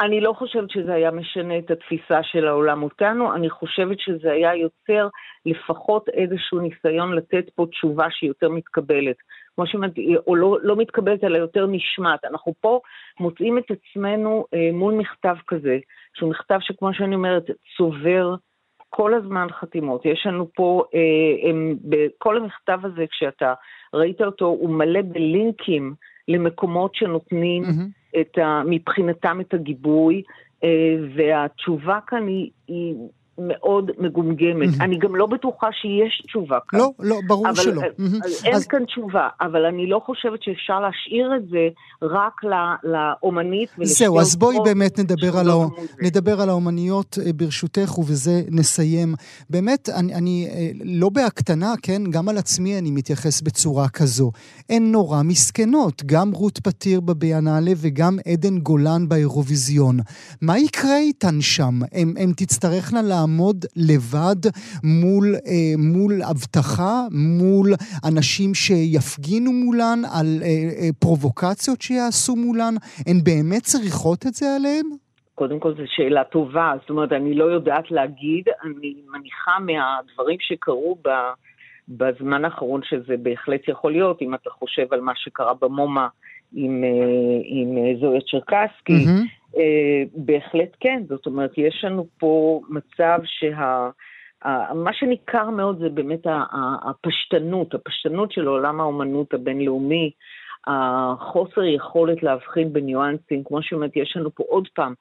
אני 0.02 0.22
לא 0.22 0.34
חושבת 0.34 0.70
שזה 0.70 0.94
היה 0.94 1.12
משנה 1.12 1.58
את 1.58 1.72
התפיסה 1.72 2.20
של 2.24 2.48
העולם 2.48 2.84
אותנו, 2.84 3.36
אני 3.36 3.50
חושבת 3.50 4.00
שזה 4.00 4.32
היה 4.32 4.56
יוצר 4.56 5.08
לפחות 5.46 6.10
איזשהו 6.10 6.60
ניסיון 6.60 7.14
לתת 7.14 7.50
פה 7.56 7.66
תשובה 7.72 8.06
שהיא 8.10 8.28
יותר 8.28 8.50
מתקבלת. 8.50 9.16
כמו 9.58 9.68
שאומרת, 9.68 9.92
או 10.28 10.36
לא, 10.36 10.58
לא 10.62 10.76
מתקבלת, 10.76 11.24
אלא 11.24 11.38
יותר 11.38 11.66
נשמעת. 11.68 12.26
אנחנו 12.26 12.54
פה 12.62 12.80
מוצאים 13.20 13.58
את 13.58 13.64
עצמנו 13.72 14.46
אה, 14.54 14.70
מול 14.74 14.94
מכתב 14.94 15.36
כזה, 15.48 15.78
שהוא 16.14 16.30
מכתב 16.30 16.58
שכמו 16.62 16.94
שאני 16.94 17.16
אומרת, 17.16 17.44
צובר 17.78 18.36
כל 18.90 19.14
הזמן 19.14 19.48
חתימות. 19.60 20.06
יש 20.06 20.26
לנו 20.26 20.48
פה, 20.56 20.84
אה, 20.96 21.50
הם, 21.50 21.76
בכל 21.84 22.38
המכתב 22.38 22.80
הזה, 22.84 23.06
כשאתה 23.12 23.54
ראית 23.94 24.22
אותו, 24.22 24.46
הוא 24.46 24.70
מלא 24.70 25.02
בלינקים 25.02 25.94
למקומות 26.28 26.96
שנותנים 26.96 27.64
mm-hmm. 27.64 28.20
את 28.20 28.38
ה, 28.38 28.62
מבחינתם 28.66 29.42
את 29.42 29.54
הגיבוי, 29.54 30.22
אה, 30.64 30.96
והתשובה 31.16 32.00
כאן 32.08 32.28
היא, 32.28 32.52
היא 32.68 32.96
מאוד 33.40 33.92
מגומגמת. 33.98 34.70
Mm-hmm. 34.70 34.84
אני 34.84 34.98
גם 34.98 35.16
לא 35.16 35.26
בטוחה 35.26 35.68
שיש 35.72 36.24
תשובה 36.28 36.58
כאן. 36.68 36.80
לא, 36.80 36.92
לא, 37.00 37.20
ברור 37.28 37.50
אבל, 37.50 37.56
שלא. 37.56 37.82
Mm-hmm. 37.82 38.46
אין 38.46 38.56
אז... 38.56 38.68
כאן 38.68 38.86
תשובה, 38.86 39.28
אבל 39.42 39.66
אני 39.66 39.90
לא 39.90 40.02
חושבת 40.06 40.44
שאפשר 40.44 40.80
להשאיר 40.80 41.36
את 41.36 41.50
זה 41.50 41.68
רק 42.02 42.34
לאומנית 42.84 43.70
זהו, 43.84 44.20
אז 44.20 44.36
בואי 44.36 44.58
באמת 44.64 45.00
נדבר 45.00 45.38
על, 45.38 45.50
האו... 45.50 45.70
נדבר 46.02 46.42
על 46.42 46.50
האומניות 46.50 47.18
אה, 47.26 47.34
ברשותך, 47.34 47.98
ובזה 47.98 48.42
נסיים. 48.52 49.14
באמת, 49.50 49.90
אני, 49.90 50.16
אני 50.16 50.48
אה, 50.50 50.70
לא 50.84 51.10
בהקטנה, 51.10 51.74
כן, 51.82 52.02
גם 52.10 52.30
על 52.30 52.38
עצמי 52.38 52.78
אני 52.78 52.92
מתייחס 52.92 53.42
בצורה 53.42 53.90
כזו. 53.90 54.32
הן 54.70 54.92
נורא 54.92 55.24
מסכנות, 55.24 56.04
גם 56.06 56.32
רות 56.32 56.60
פתיר 56.60 57.00
בביאנלה 57.00 57.72
וגם 57.78 58.18
עדן 58.28 58.60
גולן 58.60 59.10
באירוויזיון. 59.10 60.00
מה 60.42 60.60
יקרה 60.60 60.98
איתן 60.98 61.42
שם? 61.42 61.80
הן 62.18 62.34
תצטרכנה 62.36 63.02
לעמוד... 63.02 63.27
לעמוד 63.28 63.66
לבד 63.76 64.42
מול, 64.84 65.26
אה, 65.36 65.74
מול 65.78 66.14
אבטחה, 66.32 66.96
מול 67.12 67.68
אנשים 68.10 68.54
שיפגינו 68.54 69.52
מולן, 69.52 70.00
על 70.18 70.26
אה, 70.42 70.48
אה, 70.48 70.90
פרובוקציות 71.00 71.82
שיעשו 71.82 72.36
מולן? 72.36 72.74
הן 73.08 73.18
באמת 73.24 73.62
צריכות 73.62 74.26
את 74.28 74.34
זה 74.34 74.46
עליהן? 74.56 74.86
קודם 75.36 75.60
כל 75.60 75.74
זו 75.74 75.84
שאלה 75.86 76.24
טובה, 76.24 76.74
זאת 76.82 76.90
אומרת, 76.90 77.12
אני 77.12 77.34
לא 77.34 77.46
יודעת 77.46 77.92
להגיד, 77.92 78.46
אני 78.64 78.96
מניחה 79.12 79.60
מהדברים 79.60 80.38
שקרו 80.40 80.98
ב, 81.04 81.10
בזמן 81.90 82.46
האחרון 82.46 82.82
שזה 82.84 83.16
בהחלט 83.24 83.68
יכול 83.68 83.92
להיות, 83.92 84.22
אם 84.22 84.36
אתה 84.36 84.50
חושב 84.50 84.86
על 84.92 85.02
מה 85.02 85.12
שקרה 85.16 85.54
במומה 85.62 86.08
עם, 86.54 86.84
אה, 86.84 87.40
עם 87.46 87.78
אה, 87.78 88.00
זויה 88.00 88.22
צ'רקסקי, 88.22 88.94
mm-hmm. 88.94 89.58
אה, 89.58 90.04
בהחלט 90.16 90.76
כן, 90.80 91.04
זאת 91.10 91.26
אומרת, 91.26 91.58
יש 91.58 91.84
לנו 91.84 92.08
פה 92.20 92.62
מצב 92.70 93.20
שה... 93.24 93.90
מה 94.76 94.94
שניכר 94.94 95.50
מאוד 95.50 95.80
זה 95.80 95.90
באמת 95.90 96.20
הפשטנות, 96.84 97.74
הפשטנות 97.74 98.32
של 98.32 98.48
עולם 98.48 98.80
האומנות 98.80 99.34
הבינלאומי, 99.34 100.12
החוסר 100.68 101.64
יכולת 101.64 102.24
להבחין 102.24 102.74
בניואנסים, 102.74 103.44
כמו 103.44 103.62
שאומרת, 103.62 103.92
יש 103.96 104.18
לנו 104.18 104.36
פה 104.36 104.44
עוד 104.48 104.68
פעם 104.76 104.94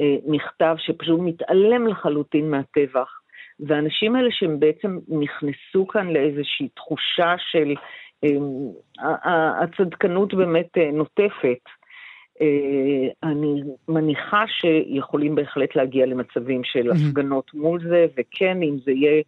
אה, 0.00 0.16
מכתב 0.26 0.74
שפשוט 0.78 1.20
מתעלם 1.20 1.86
לחלוטין 1.86 2.50
מהטבח, 2.50 3.20
והאנשים 3.60 4.16
האלה 4.16 4.28
שהם 4.30 4.60
בעצם 4.60 4.98
נכנסו 5.08 5.86
כאן 5.86 6.08
לאיזושהי 6.08 6.68
תחושה 6.68 7.34
של 7.38 7.74
הצדקנות 9.62 10.34
באמת 10.34 10.70
נוטפת. 10.92 11.58
אה, 12.40 13.30
אני 13.30 13.62
מניחה 13.88 14.44
שיכולים 14.60 15.34
בהחלט 15.34 15.76
להגיע 15.76 16.06
למצבים 16.06 16.64
של 16.64 16.90
הפגנות 16.90 17.54
מול 17.54 17.80
זה, 17.88 18.06
וכן, 18.16 18.62
אם 18.62 18.76
זה 18.84 18.90
יהיה 18.90 19.22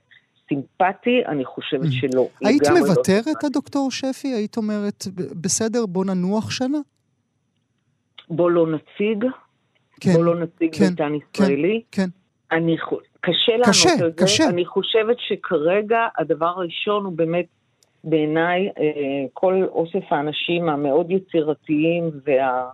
סימפטי, 0.48 1.22
אני 1.26 1.44
חושבת 1.44 1.86
שלא. 1.90 2.28
היית 2.44 2.62
לא 2.68 2.78
מוותרת, 2.78 3.42
לא 3.42 3.48
הדוקטור 3.48 3.90
שפי? 3.90 4.28
היית 4.28 4.56
אומרת, 4.56 5.04
בסדר, 5.40 5.86
בוא 5.86 6.04
ננוח 6.04 6.50
שנה? 6.50 6.78
בוא 8.28 8.50
לא 8.50 8.66
נציג, 8.66 9.24
כן, 10.00 10.12
בוא 10.12 10.24
לא 10.24 10.40
נציג 10.40 10.74
כן, 10.74 10.88
ביתן 10.90 11.12
כן, 11.32 11.44
ישראלי. 11.44 11.82
כן, 11.92 12.02
כן. 12.02 12.56
אני, 12.56 12.76
קשה 13.20 13.52
לענות 13.52 13.68
קשה, 13.68 13.90
על 13.90 13.98
זה. 13.98 14.24
קשה. 14.24 14.48
אני 14.48 14.64
חושבת 14.66 15.16
שכרגע 15.18 15.98
הדבר 16.18 16.46
הראשון 16.46 17.04
הוא 17.04 17.12
באמת, 17.12 17.46
בעיניי, 18.04 18.68
אה, 18.78 19.24
כל 19.32 19.64
אוסף 19.68 20.12
האנשים 20.12 20.68
המאוד 20.68 21.10
יצירתיים 21.10 22.10
וה... 22.26 22.70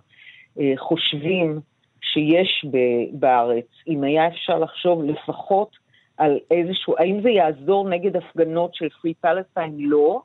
אה, 0.59 0.73
חושבים 0.77 1.59
שיש 2.01 2.65
בארץ, 3.13 3.65
אם 3.87 4.03
היה 4.03 4.27
אפשר 4.27 4.59
לחשוב 4.59 5.03
לפחות 5.03 5.69
על 6.17 6.39
איזשהו, 6.51 6.95
האם 6.97 7.21
זה 7.21 7.29
יעזור 7.29 7.89
נגד 7.89 8.15
הפגנות 8.15 8.75
של 8.75 8.89
פרי 8.89 9.13
פלסטיין? 9.13 9.75
לא, 9.79 10.21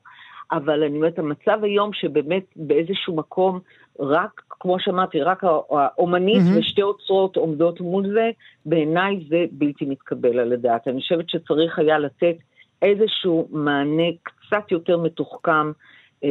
אבל 0.51 0.83
אני 0.83 0.95
אומרת, 0.95 1.19
המצב 1.19 1.63
היום 1.63 1.93
שבאמת 1.93 2.43
באיזשהו 2.55 3.15
מקום, 3.15 3.59
רק, 3.99 4.41
כמו 4.49 4.79
שאמרתי, 4.79 5.21
רק 5.21 5.43
האומנית 5.43 6.41
mm-hmm. 6.41 6.59
ושתי 6.59 6.81
אוצרות 6.81 7.37
עומדות 7.37 7.81
מול 7.81 8.13
זה, 8.13 8.29
בעיניי 8.65 9.19
זה 9.29 9.45
בלתי 9.51 9.85
מתקבל 9.85 10.39
על 10.39 10.53
הדעת. 10.53 10.87
אני 10.87 11.01
חושבת 11.01 11.29
שצריך 11.29 11.79
היה 11.79 11.99
לתת 11.99 12.35
איזשהו 12.81 13.47
מענה 13.51 14.03
קצת 14.23 14.71
יותר 14.71 14.97
מתוחכם 14.97 15.71
אה, 16.23 16.29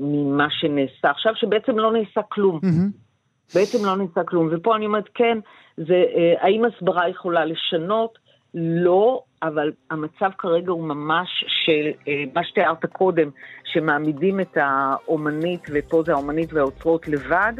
ממה 0.00 0.46
שנעשה 0.50 1.10
עכשיו, 1.10 1.32
שבעצם 1.36 1.78
לא 1.78 1.92
נעשה 1.92 2.20
כלום. 2.28 2.60
Mm-hmm. 2.62 3.54
בעצם 3.54 3.84
לא 3.84 3.96
נעשה 3.96 4.24
כלום. 4.24 4.48
ופה 4.52 4.76
אני 4.76 4.86
אומרת, 4.86 5.08
כן, 5.14 5.38
זה, 5.76 6.04
אה, 6.16 6.34
האם 6.40 6.64
הסברה 6.64 7.08
יכולה 7.08 7.44
לשנות? 7.44 8.18
לא, 8.54 9.22
אבל 9.42 9.72
המצב 9.90 10.30
כרגע 10.38 10.70
הוא 10.70 10.84
ממש 10.84 11.28
של 11.48 11.90
אה, 12.08 12.24
מה 12.34 12.44
שתיארת 12.44 12.86
קודם, 12.86 13.30
שמעמידים 13.64 14.40
את 14.40 14.56
האומנית, 14.56 15.60
ופה 15.72 16.02
זה 16.06 16.12
האומנית 16.12 16.52
והאוצרות 16.52 17.08
לבד, 17.08 17.52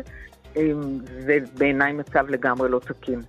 אה, 0.57 0.73
זה 1.09 1.39
בעיניי 1.59 1.93
מצב 1.93 2.29
לגמרי 2.29 2.69
לא 2.69 2.79
תקין. 2.79 3.21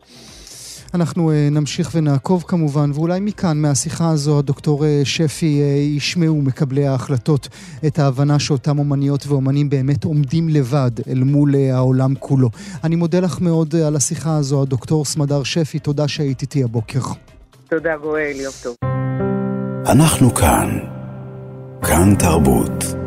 אנחנו 0.94 1.32
uh, 1.32 1.34
נמשיך 1.52 1.92
ונעקוב 1.94 2.44
כמובן, 2.48 2.92
ואולי 2.94 3.20
מכאן, 3.20 3.58
מהשיחה 3.58 4.10
הזו, 4.10 4.40
הדוקטור 4.40 4.84
uh, 4.84 4.86
שפי 5.04 5.62
uh, 5.62 5.98
ישמעו 5.98 6.42
מקבלי 6.42 6.88
ההחלטות 6.88 7.48
את 7.88 8.00
ההבנה 8.00 8.40
שאותם 8.40 8.80
אומניות 8.80 9.28
ואומנים 9.28 9.70
באמת 9.70 10.04
עומדים 10.04 10.50
לבד 10.50 10.92
אל 11.10 11.24
מול 11.24 11.56
העולם 11.56 12.16
כולו. 12.16 12.50
אני 12.84 12.96
מודה 12.96 13.20
לך 13.20 13.42
מאוד 13.42 13.76
על 13.76 13.96
השיחה 13.96 14.38
הזו, 14.38 14.62
הדוקטור 14.62 15.06
סמדר 15.06 15.44
שפי, 15.44 15.80
תודה 15.80 16.08
שהיית 16.08 16.42
איתי 16.42 16.64
הבוקר. 16.64 17.02
תודה 17.70 17.98
גואל, 17.98 18.36
יום 18.36 18.54
טוב. 18.64 18.76
אנחנו 19.86 20.36
כאן. 20.36 20.80
כאן 21.82 22.16
תרבות. 22.20 22.99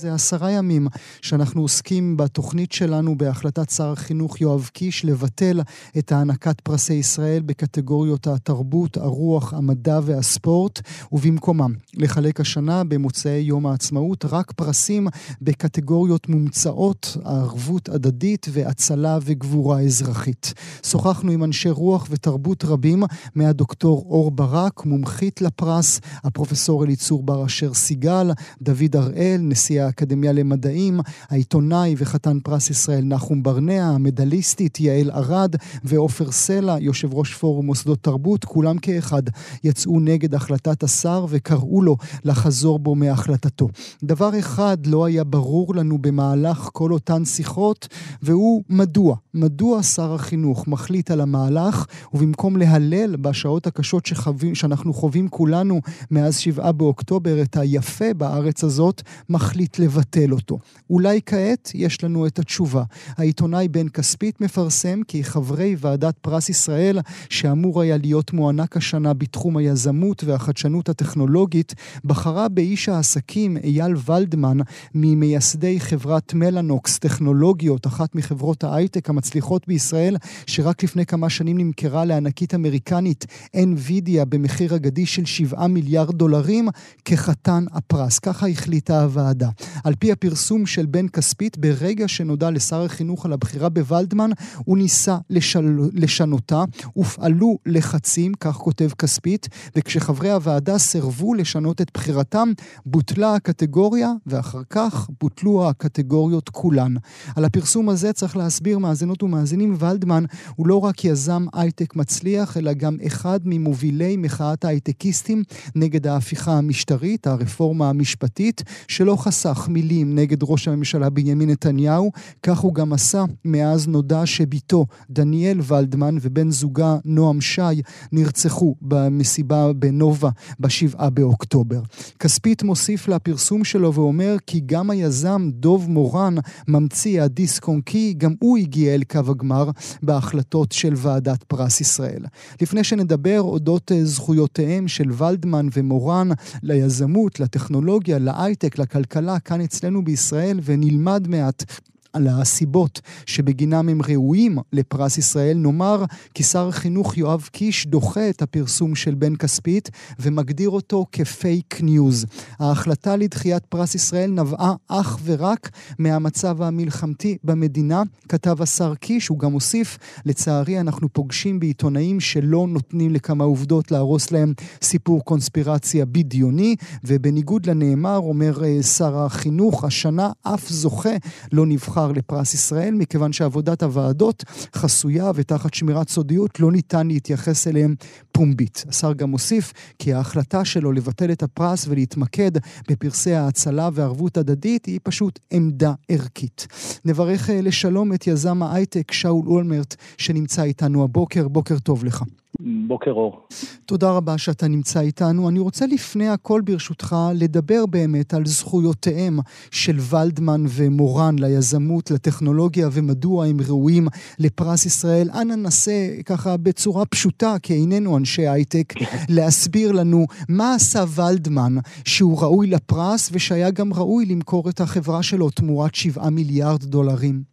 זה 0.00 0.14
עשרה 0.14 0.50
ימים 0.50 0.88
שאנחנו 1.22 1.62
עוסקים 1.62 2.16
בתוכנית 2.16 2.72
שלנו 2.72 3.18
בהחלטת 3.18 3.70
שר 3.70 3.92
החינוך 3.92 4.40
יואב 4.40 4.70
קיש 4.72 5.04
לבטל 5.04 5.60
את 5.98 6.12
הענקת 6.12 6.60
פרסי 6.60 6.94
ישראל 6.94 7.42
בקטגוריות 7.42 8.26
התרבות, 8.26 8.96
הרוח, 8.96 9.54
המדע 9.54 10.00
והספורט, 10.02 10.80
ובמקומם 11.12 11.74
לחלק 11.94 12.40
השנה 12.40 12.84
במוצאי 12.84 13.40
יום 13.40 13.66
העצמאות 13.66 14.24
רק 14.24 14.52
פרסים 14.52 15.08
בקטגוריות 15.42 16.28
מומצאות, 16.28 17.16
ערבות 17.24 17.88
הדדית 17.88 18.46
והצלה 18.52 19.18
וגבורה 19.22 19.80
אזרחית. 19.80 20.54
שוחחנו 20.86 21.32
עם 21.32 21.44
אנשי 21.44 21.70
רוח 21.70 22.06
ותרבות 22.10 22.64
רבים 22.64 23.02
מהדוקטור 23.34 24.06
אור 24.10 24.30
ברק, 24.30 24.84
מומחית 24.86 25.42
לפרס, 25.42 26.00
הפרופסור 26.24 26.84
אליצור 26.84 27.22
בר 27.22 27.46
אשר 27.46 27.74
סיגל, 27.74 28.30
דוד 28.62 28.96
הראל, 28.96 29.40
נשיאה 29.40 29.89
האקדמיה 29.90 30.32
למדעים, 30.32 31.00
העיתונאי 31.28 31.94
וחתן 31.98 32.40
פרס 32.40 32.70
ישראל 32.70 33.04
נחום 33.04 33.42
ברנע, 33.42 33.86
המדליסטית 33.86 34.80
יעל 34.80 35.10
ארד 35.10 35.56
ועופר 35.84 36.32
סלע, 36.32 36.76
יושב 36.80 37.14
ראש 37.14 37.34
פורום 37.34 37.66
מוסדות 37.66 38.02
תרבות, 38.02 38.44
כולם 38.44 38.78
כאחד 38.78 39.22
יצאו 39.64 40.00
נגד 40.00 40.34
החלטת 40.34 40.82
השר 40.82 41.26
וקראו 41.28 41.82
לו 41.82 41.96
לחזור 42.24 42.78
בו 42.78 42.94
מהחלטתו. 42.94 43.68
דבר 44.02 44.38
אחד 44.38 44.86
לא 44.86 45.04
היה 45.04 45.24
ברור 45.24 45.74
לנו 45.74 45.98
במהלך 45.98 46.68
כל 46.72 46.92
אותן 46.92 47.24
שיחות, 47.24 47.88
והוא 48.22 48.62
מדוע. 48.68 49.16
מדוע 49.34 49.82
שר 49.82 50.14
החינוך 50.14 50.68
מחליט 50.68 51.10
על 51.10 51.20
המהלך, 51.20 51.86
ובמקום 52.14 52.56
להלל 52.56 53.16
בשעות 53.16 53.66
הקשות 53.66 54.06
שחווים, 54.06 54.54
שאנחנו 54.54 54.92
חווים 54.92 55.28
כולנו 55.28 55.80
מאז 56.10 56.38
שבעה 56.38 56.72
באוקטובר 56.72 57.42
את 57.42 57.56
היפה 57.56 58.14
בארץ 58.14 58.64
הזאת, 58.64 59.02
מחליט 59.28 59.78
לבטל 59.80 60.32
אותו. 60.32 60.58
אולי 60.90 61.20
כעת 61.26 61.70
יש 61.74 62.04
לנו 62.04 62.26
את 62.26 62.38
התשובה. 62.38 62.82
העיתונאי 63.16 63.68
בן 63.68 63.88
כספית 63.88 64.40
מפרסם 64.40 65.00
כי 65.08 65.24
חברי 65.24 65.76
ועדת 65.78 66.14
פרס 66.18 66.48
ישראל, 66.48 66.98
שאמור 67.28 67.80
היה 67.80 67.96
להיות 67.96 68.32
מוענק 68.32 68.76
השנה 68.76 69.14
בתחום 69.14 69.56
היזמות 69.56 70.24
והחדשנות 70.24 70.88
הטכנולוגית, 70.88 71.74
בחרה 72.04 72.48
באיש 72.48 72.88
העסקים 72.88 73.56
אייל 73.56 73.94
ולדמן, 74.06 74.58
ממייסדי 74.94 75.80
חברת 75.80 76.34
מלאנוקס 76.34 76.98
טכנולוגיות, 76.98 77.86
אחת 77.86 78.14
מחברות 78.14 78.64
ההייטק 78.64 79.10
המצליחות 79.10 79.68
בישראל, 79.68 80.16
שרק 80.46 80.82
לפני 80.84 81.06
כמה 81.06 81.30
שנים 81.30 81.58
נמכרה 81.58 82.04
לענקית 82.04 82.54
אמריקנית 82.54 83.26
NVIDIA 83.56 84.24
במחיר 84.28 84.76
אגדי 84.76 85.06
של 85.06 85.24
7 85.24 85.66
מיליארד 85.66 86.14
דולרים, 86.14 86.68
כחתן 87.04 87.64
הפרס. 87.72 88.18
ככה 88.18 88.48
החליטה 88.48 89.02
הוועדה. 89.02 89.48
על 89.84 89.94
פי 89.94 90.12
הפרסום 90.12 90.66
של 90.66 90.86
בן 90.86 91.08
כספית, 91.08 91.58
ברגע 91.58 92.08
שנודע 92.08 92.50
לשר 92.50 92.84
החינוך 92.84 93.26
על 93.26 93.32
הבחירה 93.32 93.68
בוולדמן, 93.68 94.30
הוא 94.64 94.78
ניסה 94.78 95.18
לשל... 95.30 95.78
לשנותה. 95.92 96.64
הופעלו 96.92 97.58
לחצים, 97.66 98.34
כך 98.40 98.56
כותב 98.56 98.90
כספית, 98.98 99.48
וכשחברי 99.76 100.30
הוועדה 100.30 100.78
סירבו 100.78 101.34
לשנות 101.34 101.80
את 101.80 101.90
בחירתם, 101.94 102.52
בוטלה 102.86 103.34
הקטגוריה, 103.34 104.12
ואחר 104.26 104.62
כך 104.70 105.10
בוטלו 105.20 105.68
הקטגוריות 105.68 106.48
כולן. 106.48 106.94
על 107.36 107.44
הפרסום 107.44 107.88
הזה 107.88 108.12
צריך 108.12 108.36
להסביר, 108.36 108.78
מאזינות 108.78 109.22
ומאזינים, 109.22 109.76
ולדמן 109.78 110.24
הוא 110.56 110.66
לא 110.66 110.80
רק 110.84 111.04
יזם 111.04 111.46
הייטק 111.52 111.96
מצליח, 111.96 112.56
אלא 112.56 112.72
גם 112.72 112.96
אחד 113.06 113.40
ממובילי 113.44 114.16
מחאת 114.16 114.64
ההייטקיסטים 114.64 115.42
נגד 115.74 116.06
ההפיכה 116.06 116.52
המשטרית, 116.52 117.26
הרפורמה 117.26 117.88
המשפטית, 117.88 118.62
שלא 118.88 119.16
חסך 119.16 119.59
מילים 119.68 120.14
נגד 120.14 120.38
ראש 120.42 120.68
הממשלה 120.68 121.10
בנימין 121.10 121.50
נתניהו, 121.50 122.10
כך 122.42 122.58
הוא 122.58 122.74
גם 122.74 122.92
עשה 122.92 123.24
מאז 123.44 123.88
נודע 123.88 124.26
שבתו 124.26 124.86
דניאל 125.10 125.60
ולדמן 125.62 126.16
ובן 126.20 126.50
זוגה 126.50 126.96
נועם 127.04 127.40
שי 127.40 127.82
נרצחו 128.12 128.74
במסיבה 128.82 129.72
בנובה 129.72 130.30
בשבעה 130.60 131.10
באוקטובר. 131.10 131.80
כספית 132.18 132.62
מוסיף 132.62 133.08
לפרסום 133.08 133.64
שלו 133.64 133.94
ואומר 133.94 134.36
כי 134.46 134.60
גם 134.66 134.90
היזם 134.90 135.50
דוב 135.52 135.90
מורן, 135.90 136.34
ממציא 136.68 137.22
הדיסק 137.22 137.68
און 137.68 137.80
קי, 137.80 138.14
גם 138.18 138.34
הוא 138.38 138.58
הגיע 138.58 138.94
אל 138.94 139.02
קו 139.04 139.18
הגמר 139.28 139.70
בהחלטות 140.02 140.72
של 140.72 140.92
ועדת 140.96 141.42
פרס 141.42 141.80
ישראל. 141.80 142.24
לפני 142.60 142.84
שנדבר 142.84 143.40
אודות 143.40 143.92
אה, 143.92 144.04
זכויותיהם 144.04 144.88
של 144.88 145.10
ולדמן 145.12 145.66
ומורן 145.76 146.28
ליזמות, 146.62 147.40
לטכנולוגיה, 147.40 148.18
להייטק, 148.18 148.78
לכלכלה 148.78 149.39
כאן 149.44 149.60
אצלנו 149.60 150.04
בישראל, 150.04 150.60
ונלמד 150.64 151.28
מעט 151.28 151.64
על 152.12 152.28
הסיבות 152.28 153.00
שבגינם 153.26 153.88
הם 153.88 154.00
ראויים 154.08 154.58
לפרס 154.72 155.18
ישראל, 155.18 155.58
נאמר 155.58 156.04
כי 156.34 156.42
שר 156.42 156.68
החינוך 156.68 157.16
יואב 157.16 157.48
קיש 157.52 157.86
דוחה 157.86 158.30
את 158.30 158.42
הפרסום 158.42 158.94
של 158.94 159.14
בן 159.14 159.36
כספית 159.36 159.90
ומגדיר 160.20 160.70
אותו 160.70 161.06
כ 161.12 161.35
fake 161.35 161.80
news. 161.82 162.26
ההחלטה 162.58 163.16
לדחיית 163.16 163.66
פרס 163.66 163.94
ישראל 163.94 164.30
נבעה 164.30 164.74
אך 164.88 165.18
ורק 165.24 165.70
מהמצב 165.98 166.62
המלחמתי 166.62 167.36
במדינה, 167.44 168.02
כתב 168.28 168.62
השר 168.62 168.94
קיש, 168.94 169.28
הוא 169.28 169.38
גם 169.38 169.52
הוסיף, 169.52 169.98
לצערי 170.26 170.80
אנחנו 170.80 171.08
פוגשים 171.12 171.60
בעיתונאים 171.60 172.20
שלא 172.20 172.66
נותנים 172.68 173.10
לכמה 173.10 173.44
עובדות 173.44 173.90
להרוס 173.90 174.30
להם 174.30 174.54
סיפור 174.82 175.24
קונספירציה 175.24 176.04
בדיוני, 176.04 176.76
ובניגוד 177.04 177.66
לנאמר, 177.66 178.16
אומר 178.16 178.64
אה, 178.64 178.82
שר 178.82 179.18
החינוך, 179.18 179.84
השנה 179.84 180.30
אף 180.42 180.68
זוכה 180.68 181.16
לא 181.52 181.66
נבחר 181.66 181.99
נבחר 182.00 182.12
לפרס 182.12 182.54
ישראל, 182.54 182.94
מכיוון 182.94 183.32
שעבודת 183.32 183.82
הוועדות 183.82 184.44
חסויה 184.76 185.30
ותחת 185.34 185.74
שמירת 185.74 186.08
סודיות, 186.08 186.60
לא 186.60 186.72
ניתן 186.72 187.06
להתייחס 187.06 187.66
אליהם 187.66 187.94
פומבית. 188.32 188.84
השר 188.88 189.12
גם 189.12 189.30
הוסיף 189.30 189.72
כי 189.98 190.14
ההחלטה 190.14 190.64
שלו 190.64 190.92
לבטל 190.92 191.32
את 191.32 191.42
הפרס 191.42 191.86
ולהתמקד 191.88 192.50
בפרסי 192.90 193.34
ההצלה 193.34 193.88
וערבות 193.92 194.36
הדדית 194.36 194.86
היא 194.86 195.00
פשוט 195.02 195.38
עמדה 195.50 195.92
ערכית. 196.08 196.66
נברך 197.04 197.50
אה, 197.50 197.60
לשלום 197.60 198.12
את 198.12 198.26
יזם 198.26 198.62
ההייטק 198.62 199.12
שאול 199.12 199.46
אולמרט 199.46 199.96
שנמצא 200.18 200.62
איתנו 200.62 201.04
הבוקר. 201.04 201.48
בוקר 201.48 201.78
טוב 201.78 202.04
לך. 202.04 202.22
בוקר 202.60 203.10
אור. 203.10 203.46
תודה 203.86 204.10
רבה 204.10 204.38
שאתה 204.38 204.68
נמצא 204.68 205.00
איתנו. 205.00 205.48
אני 205.48 205.58
רוצה 205.58 205.86
לפני 205.86 206.28
הכל 206.28 206.60
ברשותך 206.60 207.16
לדבר 207.34 207.86
באמת 207.86 208.34
על 208.34 208.46
זכויותיהם 208.46 209.38
של 209.70 209.96
ולדמן 210.10 210.64
ומורן 210.68 211.38
ליזמות, 211.38 212.10
לטכנולוגיה 212.10 212.88
ומדוע 212.92 213.46
הם 213.46 213.56
ראויים 213.68 214.08
לפרס 214.38 214.86
ישראל. 214.86 215.30
אנא 215.30 215.54
נסה 215.54 216.08
ככה 216.26 216.56
בצורה 216.56 217.06
פשוטה, 217.06 217.56
כי 217.62 217.74
איננו 217.74 218.16
אנשי 218.16 218.48
הייטק, 218.48 218.94
להסביר 219.28 219.92
לנו 219.92 220.26
מה 220.48 220.74
עשה 220.74 221.04
ולדמן 221.16 221.74
שהוא 222.04 222.42
ראוי 222.42 222.66
לפרס 222.66 223.30
ושהיה 223.32 223.70
גם 223.70 223.94
ראוי 223.94 224.26
למכור 224.26 224.68
את 224.68 224.80
החברה 224.80 225.22
שלו 225.22 225.50
תמורת 225.50 225.94
7 225.94 226.30
מיליארד 226.30 226.84
דולרים. 226.84 227.49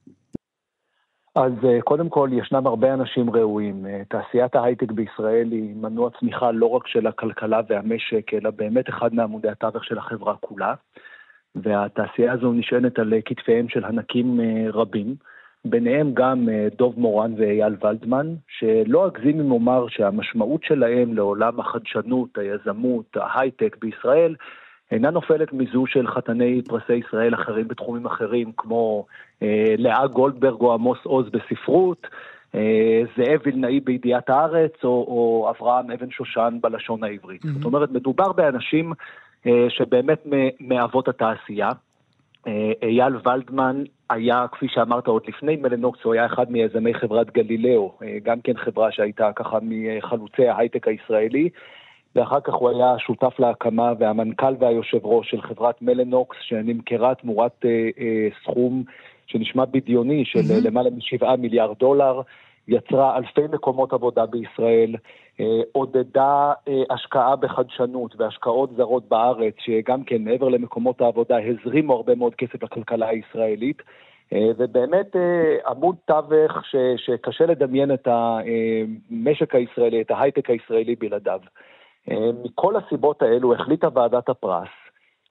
אז 1.38 1.52
אה, 1.64 1.82
קודם 1.82 2.10
כל, 2.10 2.30
ישנם 2.32 2.68
הרבה 2.68 2.94
אנשים 2.94 3.30
ראויים. 3.30 3.86
אה, 3.86 4.02
תעשיית 4.10 4.56
ההייטק 4.56 4.92
בישראל 4.92 5.52
היא 5.52 5.76
מנוע 5.76 6.10
צמיחה 6.20 6.52
לא 6.52 6.66
רק 6.66 6.88
של 6.88 7.08
הכלכלה 7.08 7.62
והמשק, 7.70 8.34
אלא 8.34 8.50
באמת 8.50 8.90
אחד 8.90 9.14
מעמודי 9.14 9.50
התווך 9.50 9.86
של 9.86 9.98
החברה 9.98 10.36
כולה. 10.36 10.74
והתעשייה 11.56 12.32
הזו 12.32 12.54
נשענת 12.54 13.00
על 13.00 13.14
כתפיהם 13.26 13.70
של 13.70 13.86
ענקים 13.86 14.40
אה, 14.40 14.66
רבים, 14.74 15.16
ביניהם 15.66 16.12
גם 16.14 16.48
דוב 16.78 17.00
מורן 17.00 17.34
ואייל 17.38 17.76
ולדמן, 17.82 18.36
שלא 18.48 19.08
אגזים 19.08 19.40
אם 19.40 19.52
אומר 19.52 19.88
שהמשמעות 19.88 20.64
שלהם 20.64 21.14
לעולם 21.14 21.60
החדשנות, 21.60 22.38
היזמות, 22.38 23.18
ההייטק 23.18 23.78
בישראל, 23.82 24.36
אינה 24.92 25.10
נופלת 25.10 25.54
מזו 25.54 25.88
של 25.88 26.08
חתני 26.08 26.62
פרסי 26.68 26.96
ישראל 26.96 27.34
אחרים 27.34 27.68
בתחומים 27.68 28.06
אחרים, 28.06 28.52
כמו 28.58 29.06
אה, 29.10 29.27
לאה 29.78 30.08
גולדברג 30.08 30.62
או 30.62 30.74
עמוס 30.74 31.00
עוז 31.04 31.26
בספרות, 31.30 32.08
אה, 32.56 33.02
זאב 33.18 33.40
וילנאי 33.46 33.80
בידיעת 33.80 34.30
הארץ, 34.30 34.74
או, 34.84 34.90
או 34.90 35.52
אברהם 35.58 35.92
אבן 35.92 36.12
שושן 36.12 36.58
בלשון 36.62 37.04
העברית. 37.04 37.46
Mm-hmm. 37.46 37.54
זאת 37.54 37.66
אומרת, 37.66 37.92
מדובר 37.92 38.32
באנשים 38.32 38.94
אה, 39.48 39.66
שבאמת 39.70 40.28
מאבות 40.60 41.08
התעשייה. 41.08 41.70
אה, 42.48 42.72
אייל 42.84 43.14
ולדמן 43.26 43.84
היה, 44.10 44.46
כפי 44.52 44.68
שאמרת 44.70 45.08
עוד 45.08 45.22
לפני 45.28 45.56
מלנוקס, 45.56 46.00
הוא 46.04 46.14
היה 46.14 46.26
אחד 46.26 46.52
מיזמי 46.52 46.94
חברת 46.94 47.32
גלילאו, 47.32 47.94
גם 48.24 48.42
כן 48.42 48.58
חברה 48.58 48.92
שהייתה 48.92 49.32
ככה 49.36 49.58
מחלוצי 49.62 50.48
ההייטק 50.48 50.88
הישראלי. 50.88 51.50
ואחר 52.16 52.40
כך 52.40 52.54
הוא 52.54 52.70
היה 52.70 53.00
שותף 53.00 53.40
להקמה 53.40 53.94
והמנכ"ל 54.00 54.54
והיושב 54.60 55.06
ראש 55.06 55.32
של 55.32 55.42
חברת 55.42 55.82
מלנוקס, 55.82 56.38
שנמכרה 56.42 57.16
תמורת 57.16 57.66
אה, 57.66 57.90
אה, 58.00 58.28
סכום 58.44 58.84
שנשמע 59.28 59.66
בדיוני 59.66 60.26
של 60.26 60.40
mm-hmm. 60.40 60.68
למעלה 60.68 60.90
משבעה 60.90 61.36
מיליארד 61.36 61.78
דולר, 61.80 62.22
יצרה 62.68 63.18
אלפי 63.18 63.42
מקומות 63.52 63.94
עבודה 63.94 64.26
בישראל, 64.26 64.96
אה, 65.40 65.62
עודדה 65.72 66.54
אה, 66.68 66.84
השקעה 66.90 67.36
בחדשנות 67.36 68.16
והשקעות 68.18 68.70
זרות 68.78 69.10
בארץ, 69.10 69.54
שגם 69.60 70.04
כן 70.04 70.24
מעבר 70.24 70.50
למקומות 70.50 71.02
העבודה 71.02 71.38
הזרימו 71.38 71.94
הרבה 71.94 72.16
מאוד 72.16 72.36
כסף 72.36 72.64
לכלכלה 72.64 73.08
הישראלית. 73.08 73.82
אה, 74.34 74.50
ובאמת 74.58 75.16
עמוד 75.68 75.96
תווך 76.06 76.66
ש, 76.66 76.76
שקשה 76.98 77.46
לדמיין 77.46 77.94
את 77.94 78.08
המשק 78.12 79.56
הישראלי, 79.56 80.02
את 80.02 80.12
ההייטק 80.12 80.50
הישראלי 80.50 80.96
בלעדיו. 80.96 81.40
מכל 82.44 82.76
הסיבות 82.76 83.22
האלו 83.22 83.54
החליטה 83.54 83.88
ועדת 83.94 84.30
הפרס, 84.30 84.68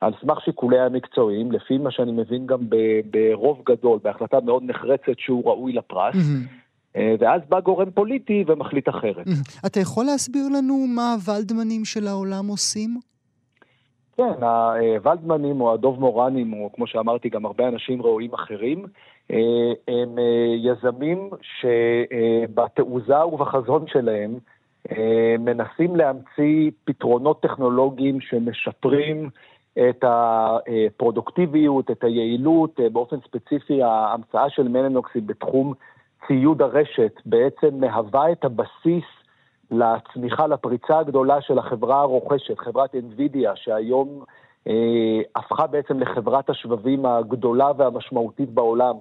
על 0.01 0.13
סמך 0.21 0.41
שיקוליה 0.45 0.87
המקצועיים, 0.87 1.53
לפי 1.53 1.79
מה 1.79 1.91
שאני 1.91 2.13
מבין 2.13 2.47
גם 2.47 2.59
ברוב 3.11 3.63
גדול, 3.67 3.99
בהחלטה 4.03 4.41
מאוד 4.41 4.63
נחרצת 4.67 5.19
שהוא 5.19 5.45
ראוי 5.47 5.73
לפרס, 5.73 6.15
mm-hmm. 6.15 6.99
ואז 7.19 7.41
בא 7.49 7.61
גורם 7.61 7.91
פוליטי 7.91 8.45
ומחליט 8.47 8.89
אחרת. 8.89 9.27
Mm-hmm. 9.27 9.67
אתה 9.67 9.81
יכול 9.81 10.05
להסביר 10.05 10.49
לנו 10.59 10.87
מה 10.89 11.13
הוולדמנים 11.13 11.85
של 11.85 12.07
העולם 12.07 12.47
עושים? 12.47 13.01
כן, 14.17 14.45
הוולדמנים 14.97 15.61
או 15.61 15.75
הדוב 15.75 16.01
מורנים, 16.01 16.53
או 16.53 16.71
כמו 16.73 16.87
שאמרתי, 16.87 17.29
גם 17.29 17.47
הרבה 17.47 17.69
אנשים 17.69 18.03
ראויים 18.03 18.35
אחרים, 18.35 18.87
הם 19.89 20.19
יזמים 20.65 21.31
שבתעוזה 21.43 23.25
ובחזון 23.25 23.85
שלהם 23.87 24.39
מנסים 25.39 25.97
להמציא 25.97 26.71
פתרונות 26.85 27.43
טכנולוגיים 27.43 28.21
שמשפרים 28.21 29.31
את 29.79 30.05
הפרודוקטיביות, 30.07 31.91
את 31.91 32.05
היעילות, 32.05 32.81
באופן 32.93 33.17
ספציפי 33.21 33.83
ההמצאה 33.83 34.51
של 34.51 34.69
מלנוקס 34.69 35.11
היא 35.15 35.23
בתחום 35.27 35.75
ציוד 36.27 36.63
הרשת, 36.63 37.13
בעצם 37.27 37.69
מהווה 37.81 38.33
את 38.33 38.45
הבסיס 38.45 39.05
לצמיחה, 39.71 40.47
לפריצה 40.47 40.99
הגדולה 40.99 41.41
של 41.41 41.59
החברה 41.59 42.01
הרוכשת, 42.01 42.59
חברת 42.59 42.95
NVIDIA, 42.95 43.51
שהיום 43.55 44.25
אה, 44.69 45.21
הפכה 45.37 45.67
בעצם 45.67 46.01
לחברת 46.01 46.51
השבבים 46.51 47.07
הגדולה 47.07 47.71
והמשמעותית 47.77 48.51
בעולם. 48.51 48.95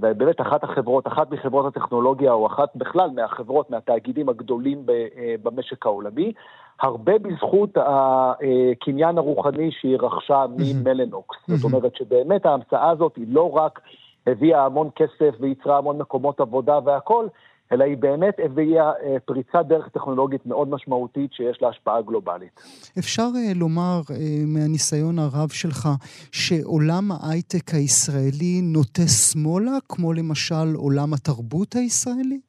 ובאמת 0.00 0.40
אחת 0.40 0.64
החברות, 0.64 1.06
אחת 1.06 1.30
מחברות 1.30 1.76
הטכנולוגיה, 1.76 2.32
או 2.32 2.46
אחת 2.46 2.76
בכלל 2.76 3.10
מהחברות, 3.10 3.70
מהתאגידים 3.70 4.28
הגדולים 4.28 4.84
אה, 4.90 5.34
במשק 5.42 5.86
העולמי, 5.86 6.32
הרבה 6.80 7.18
בזכות 7.18 7.70
הקניין 7.76 9.18
הרוחני 9.18 9.70
שהיא 9.72 9.98
רכשה 10.00 10.44
ממלנוקס. 10.58 11.36
זאת 11.46 11.72
אומרת 11.72 11.96
שבאמת 11.96 12.46
ההמצאה 12.46 12.90
הזאת 12.90 13.16
היא 13.16 13.26
לא 13.28 13.50
רק 13.56 13.80
הביאה 14.26 14.64
המון 14.64 14.90
כסף 14.96 15.34
וייצרה 15.40 15.78
המון 15.78 15.98
מקומות 15.98 16.40
עבודה 16.40 16.78
והכול, 16.84 17.28
אלא 17.72 17.84
היא 17.84 17.96
באמת 17.96 18.34
הביאה 18.44 18.92
אה, 19.02 19.20
פריצת 19.24 19.66
דרך 19.68 19.88
טכנולוגית 19.88 20.46
מאוד 20.46 20.68
משמעותית 20.68 21.32
שיש 21.32 21.62
לה 21.62 21.68
השפעה 21.68 22.02
גלובלית. 22.02 22.60
אפשר 22.98 23.28
אה, 23.36 23.52
לומר 23.54 24.00
אה, 24.10 24.16
מהניסיון 24.46 25.18
הרב 25.18 25.48
שלך 25.48 25.88
שעולם 26.32 27.04
ההייטק 27.12 27.74
הישראלי 27.74 28.60
נוטה 28.62 29.02
שמאלה, 29.02 29.78
כמו 29.88 30.12
למשל 30.12 30.74
עולם 30.74 31.14
התרבות 31.14 31.74
הישראלי? 31.74 32.40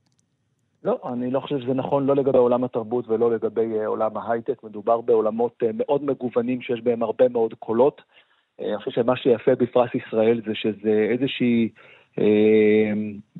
לא, 0.83 0.99
אני 1.13 1.31
לא 1.31 1.39
חושב 1.39 1.59
שזה 1.59 1.73
נכון 1.73 2.05
לא 2.05 2.15
לגבי 2.15 2.37
עולם 2.37 2.63
התרבות 2.63 3.07
ולא 3.07 3.31
לגבי 3.31 3.85
עולם 3.85 4.17
ההייטק. 4.17 4.63
מדובר 4.63 5.01
בעולמות 5.01 5.63
מאוד 5.73 6.03
מגוונים 6.03 6.61
שיש 6.61 6.81
בהם 6.81 7.03
הרבה 7.03 7.29
מאוד 7.29 7.53
קולות. 7.53 8.01
אני 8.59 8.77
חושב 8.77 8.91
שמה 8.91 9.17
שיפה 9.17 9.55
בפרס 9.55 9.89
ישראל 9.95 10.41
זה 10.45 10.51
שזה 10.55 11.07
איזושהי... 11.11 11.69
אה, 12.19 12.93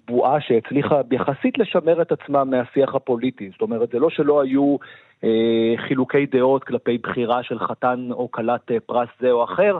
בועה 0.07 0.41
שהצליחה 0.41 1.01
יחסית 1.11 1.57
לשמר 1.57 2.01
את 2.01 2.11
עצמה 2.11 2.43
מהשיח 2.43 2.95
הפוליטי. 2.95 3.49
זאת 3.51 3.61
אומרת, 3.61 3.89
זה 3.89 3.99
לא 3.99 4.09
שלא 4.09 4.41
היו 4.41 4.77
אה, 5.23 5.73
חילוקי 5.87 6.25
דעות 6.25 6.63
כלפי 6.63 6.97
בחירה 6.97 7.43
של 7.43 7.59
חתן 7.59 8.07
או 8.11 8.31
כלת 8.31 8.71
אה, 8.71 8.79
פרס 8.79 9.09
זה 9.19 9.31
או 9.31 9.43
אחר, 9.43 9.77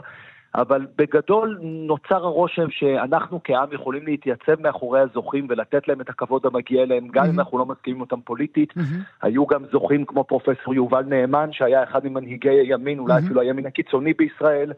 אבל 0.54 0.86
בגדול 0.98 1.58
נוצר 1.62 2.24
הרושם 2.24 2.70
שאנחנו 2.70 3.40
כעם 3.44 3.68
יכולים 3.72 4.06
להתייצב 4.06 4.60
מאחורי 4.60 5.00
הזוכים 5.00 5.46
ולתת 5.48 5.88
להם 5.88 6.00
את 6.00 6.08
הכבוד 6.08 6.46
המגיע 6.46 6.86
להם, 6.86 7.08
גם 7.08 7.24
mm-hmm. 7.24 7.28
אם 7.28 7.40
אנחנו 7.40 7.58
לא 7.58 7.66
מסכימים 7.66 8.00
אותם 8.00 8.20
פוליטית. 8.20 8.72
Mm-hmm. 8.72 9.22
היו 9.22 9.46
גם 9.46 9.64
זוכים 9.72 10.04
כמו 10.04 10.24
פרופסור 10.24 10.74
יובל 10.74 11.02
נאמן, 11.02 11.52
שהיה 11.52 11.82
אחד 11.82 12.06
ממנהיגי 12.06 12.48
הימין, 12.48 12.98
אולי 12.98 13.14
mm-hmm. 13.14 13.24
אפילו 13.24 13.40
הימין 13.40 13.66
הקיצוני 13.66 14.12
בישראל. 14.12 14.72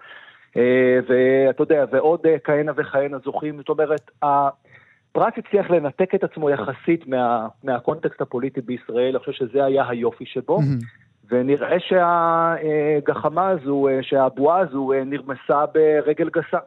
אה, 0.56 0.98
ואתה 1.08 1.62
יודע, 1.62 1.84
ועוד 1.92 2.20
אה, 2.26 2.38
כהנה 2.44 2.72
וכהנה 2.76 3.18
זוכים, 3.24 3.56
זאת 3.56 3.68
אומרת, 3.68 4.10
הפרט 4.22 5.38
הצליח 5.38 5.70
לנתק 5.70 6.14
את 6.14 6.24
עצמו 6.24 6.50
יחסית 6.50 7.06
מה, 7.06 7.48
מהקונטקסט 7.64 8.20
הפוליטי 8.20 8.60
בישראל, 8.60 9.10
אני 9.10 9.18
חושב 9.18 9.32
שזה 9.32 9.64
היה 9.64 9.88
היופי 9.88 10.26
שבו. 10.26 10.60
ונראה 11.30 11.76
שהגחמה 11.80 13.48
הזו, 13.48 13.88
אה, 13.88 13.98
שהבועה 14.02 14.58
הזו 14.58 14.92
נרמסה 15.06 15.66
ברגל 15.74 16.30
גסה. 16.30 16.58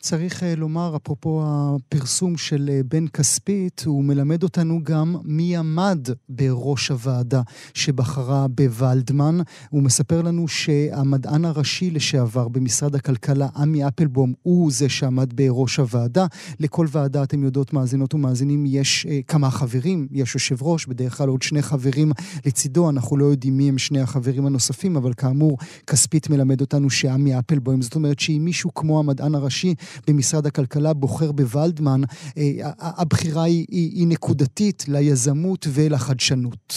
צריך 0.00 0.42
אה, 0.42 0.54
לומר, 0.56 0.96
אפרופו 0.96 1.42
הפרסום 1.46 2.36
של 2.36 2.70
אה, 2.72 2.80
בן 2.88 3.08
כספית, 3.08 3.82
הוא 3.86 4.04
מלמד 4.04 4.42
אותנו 4.42 4.80
גם 4.82 5.16
מי 5.24 5.56
עמד 5.56 6.08
בראש 6.28 6.88
הוועדה 6.88 7.42
שבחרה 7.74 8.48
בוולדמן. 8.48 9.38
הוא 9.70 9.82
מספר 9.82 10.22
לנו 10.22 10.48
שהמדען 10.48 11.44
הראשי 11.44 11.90
לשעבר 11.90 12.48
במשרד 12.48 12.94
הכלכלה, 12.94 13.48
עמי 13.56 13.88
אפלבום, 13.88 14.32
הוא 14.42 14.70
זה 14.70 14.88
שעמד 14.88 15.32
בראש 15.36 15.76
הוועדה. 15.76 16.26
לכל 16.60 16.86
ועדה, 16.90 17.22
אתם 17.22 17.44
יודעות, 17.44 17.72
מאזינות 17.72 18.14
ומאזינים, 18.14 18.66
יש 18.66 19.06
אה, 19.10 19.20
כמה 19.28 19.50
חברים, 19.50 20.08
יש 20.10 20.34
יושב 20.34 20.62
ראש, 20.62 20.86
בדרך 20.86 21.18
כלל 21.18 21.28
עוד 21.28 21.42
שני 21.42 21.62
חברים 21.62 22.12
לצידו, 22.46 22.90
אנחנו 22.90 23.16
לא 23.16 23.24
יודעים 23.24 23.56
מי 23.56 23.68
הם 23.68 23.78
שני 23.78 24.00
החברים 24.00 24.46
הנוספים, 24.46 24.96
אבל 24.96 25.12
כאמור, 25.16 25.58
כספית 25.86 26.30
מלמד 26.30 26.60
אותנו 26.60 26.90
שעמי 26.90 27.38
אפלבום, 27.38 27.82
זאת 27.82 27.94
אומרת 27.94 28.20
שאם 28.20 28.42
מישהו 28.44 28.74
כמו 28.74 28.98
המדען 28.98 29.34
הראשי 29.34 29.74
במשרד 30.08 30.46
הכלכלה 30.46 30.94
בוחר 30.94 31.32
בוולדמן, 31.32 32.00
אה, 32.38 32.70
הבחירה 33.02 33.42
היא, 33.42 33.66
היא, 33.70 33.90
היא 33.94 34.06
נקודתית 34.08 34.84
ליזמות 34.88 35.66
ולחדשנות. 35.74 36.74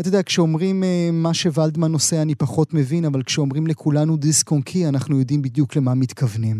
אתה 0.00 0.08
יודע, 0.08 0.22
כשאומרים 0.22 0.84
אה, 0.84 1.08
מה 1.12 1.34
שוולדמן 1.34 1.92
עושה 1.92 2.22
אני 2.22 2.34
פחות 2.34 2.74
מבין, 2.74 3.04
אבל 3.04 3.22
כשאומרים 3.22 3.66
לכולנו 3.66 4.16
דיסק 4.16 4.50
און 4.50 4.60
קי, 4.62 4.88
אנחנו 4.88 5.18
יודעים 5.18 5.42
בדיוק 5.42 5.76
למה 5.76 5.94
מתכוונים. 5.94 6.56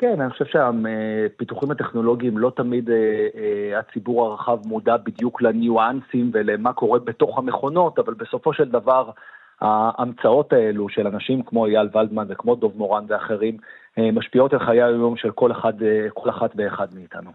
כן, 0.00 0.20
אני 0.20 0.30
חושב 0.30 0.44
שהפיתוחים 0.44 1.70
הטכנולוגיים 1.70 2.38
לא 2.38 2.52
תמיד 2.56 2.90
אה, 2.90 3.78
הציבור 3.78 4.26
הרחב 4.26 4.58
מודע 4.66 4.96
בדיוק 4.96 5.42
לניואנסים 5.42 6.30
ולמה 6.32 6.72
קורה 6.72 6.98
בתוך 6.98 7.38
המכונות, 7.38 7.98
אבל 7.98 8.14
בסופו 8.14 8.52
של 8.52 8.68
דבר 8.68 9.10
ההמצאות 9.60 10.52
האלו 10.52 10.88
של 10.88 11.06
אנשים 11.06 11.42
כמו 11.42 11.66
אייל 11.66 11.88
ולדמן 11.94 12.26
וכמו 12.28 12.54
דוב 12.54 12.72
מורן 12.76 13.04
ואחרים, 13.08 13.54
אה, 13.54 13.60
משפיעות 13.98 14.52
על 14.52 14.58
חיי 14.58 14.82
היום 14.82 15.16
של 15.16 15.30
כל 15.30 15.52
אחד, 15.52 15.82
אה, 15.82 16.06
כל 16.14 16.30
אחת 16.30 16.50
ואחד 16.56 16.86
מאיתנו. 16.94 17.30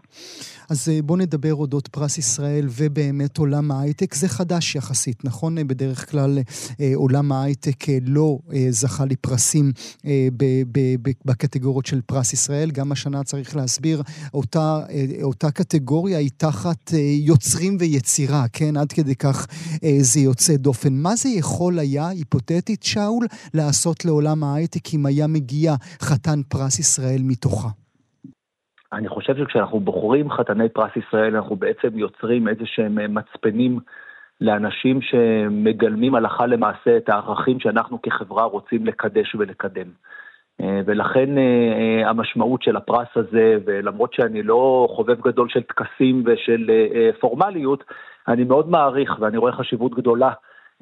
אז 0.68 0.88
אה, 0.88 1.02
בואו 1.02 1.18
נדבר 1.18 1.54
אודות 1.54 1.88
פרס 1.88 2.18
ישראל 2.18 2.68
ובאמת 2.76 3.38
עולם 3.38 3.70
ההייטק. 3.70 4.14
זה 4.14 4.28
חדש 4.28 4.74
יחסית, 4.74 5.24
נכון? 5.24 5.68
בדרך 5.68 6.10
כלל 6.10 6.38
עולם 6.94 7.32
ההייטק 7.32 7.84
לא 8.02 8.38
זכה 8.70 9.04
לפרסים 9.04 9.72
בקטגוריות 11.24 11.86
של 11.86 12.00
פרס 12.00 12.32
ישראל. 12.32 12.70
גם 12.70 12.92
השנה 12.92 13.24
צריך 13.24 13.56
להסביר, 13.56 14.02
אותה, 14.34 14.80
אותה 15.22 15.50
קטגוריה 15.50 16.18
היא 16.18 16.30
תחת 16.36 16.92
יוצרים 17.18 17.76
ויצירה, 17.80 18.46
כן? 18.52 18.76
עד 18.76 18.92
כדי 18.92 19.14
כך 19.14 19.46
זה 20.00 20.20
יוצא 20.20 20.56
דופן. 20.56 20.92
מה 20.92 21.16
זה 21.16 21.28
יכול 21.28 21.78
היה, 21.78 22.08
היפותטית, 22.08 22.82
שאול, 22.82 23.26
לעשות 23.54 24.04
לעולם 24.04 24.44
ההייטק 24.44 24.94
אם 24.94 25.06
היה 25.06 25.26
מגיע 25.26 25.74
חתן 26.00 26.40
פרס 26.48 26.78
ישראל 26.78 27.22
מתוכה? 27.22 27.68
אני 28.92 29.08
חושב 29.08 29.36
שכשאנחנו 29.36 29.80
בוחרים 29.80 30.30
חתני 30.30 30.68
פרס 30.68 30.90
ישראל, 30.96 31.36
אנחנו 31.36 31.56
בעצם 31.56 31.98
יוצרים 31.98 32.48
איזה 32.48 32.66
שהם 32.66 32.98
אה, 32.98 33.08
מצפנים 33.08 33.78
לאנשים 34.40 35.00
שמגלמים 35.02 36.14
הלכה 36.14 36.46
למעשה 36.46 36.96
את 36.96 37.08
הערכים 37.08 37.60
שאנחנו 37.60 38.02
כחברה 38.02 38.44
רוצים 38.44 38.86
לקדש 38.86 39.34
ולקדם. 39.34 39.88
אה, 40.60 40.80
ולכן 40.86 41.38
אה, 41.38 42.10
המשמעות 42.10 42.62
של 42.62 42.76
הפרס 42.76 43.08
הזה, 43.16 43.56
ולמרות 43.64 44.12
שאני 44.12 44.42
לא 44.42 44.88
חובב 44.90 45.20
גדול 45.20 45.48
של 45.48 45.62
טקסים 45.62 46.22
ושל 46.26 46.70
פורמליות, 47.20 47.84
אני 48.28 48.44
מאוד 48.44 48.68
מעריך 48.68 49.16
ואני 49.20 49.36
רואה 49.36 49.52
חשיבות 49.52 49.94
גדולה 49.94 50.30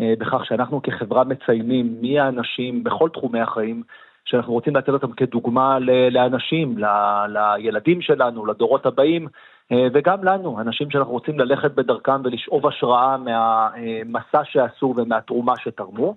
בכך 0.01 0.45
שאנחנו 0.45 0.83
כחברה 0.83 1.25
מציינים 1.25 1.97
מי 2.01 2.19
האנשים 2.19 2.85
בכל 2.85 3.09
תחומי 3.09 3.40
החיים 3.40 3.83
שאנחנו 4.25 4.53
רוצים 4.53 4.77
לתת 4.77 4.89
אותם 4.89 5.13
כדוגמה 5.13 5.79
לאנשים, 6.11 6.79
ל- 6.79 7.27
לילדים 7.29 8.01
שלנו, 8.01 8.47
לדורות 8.47 8.87
הבאים, 8.87 9.29
אה, 9.73 9.87
וגם 9.93 10.25
לנו, 10.25 10.61
אנשים 10.61 10.91
שאנחנו 10.91 11.13
רוצים 11.13 11.39
ללכת 11.39 11.71
בדרכם 11.71 12.21
ולשאוב 12.25 12.67
השראה 12.67 13.17
מהמסע 13.17 14.45
שעשו 14.45 14.95
ומהתרומה 14.97 15.55
שתרמו. 15.59 16.15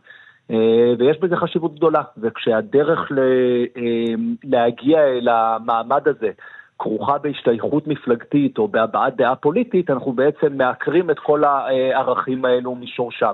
אה, 0.51 0.93
ויש 0.99 1.17
בזה 1.17 1.35
חשיבות 1.35 1.75
גדולה, 1.75 2.01
וכשהדרך 2.17 3.11
אה, 3.11 4.13
להגיע 4.43 4.99
אל 4.99 5.27
המעמד 5.27 6.07
הזה 6.07 6.31
כרוכה 6.79 7.17
בהשתייכות 7.17 7.87
מפלגתית 7.87 8.57
או 8.57 8.67
בהבעת 8.67 9.15
דעה 9.15 9.35
פוליטית, 9.35 9.89
אנחנו 9.89 10.11
בעצם 10.13 10.57
מעקרים 10.57 11.09
את 11.09 11.19
כל 11.19 11.43
הערכים 11.43 12.45
האלו 12.45 12.75
משורשם. 12.75 13.33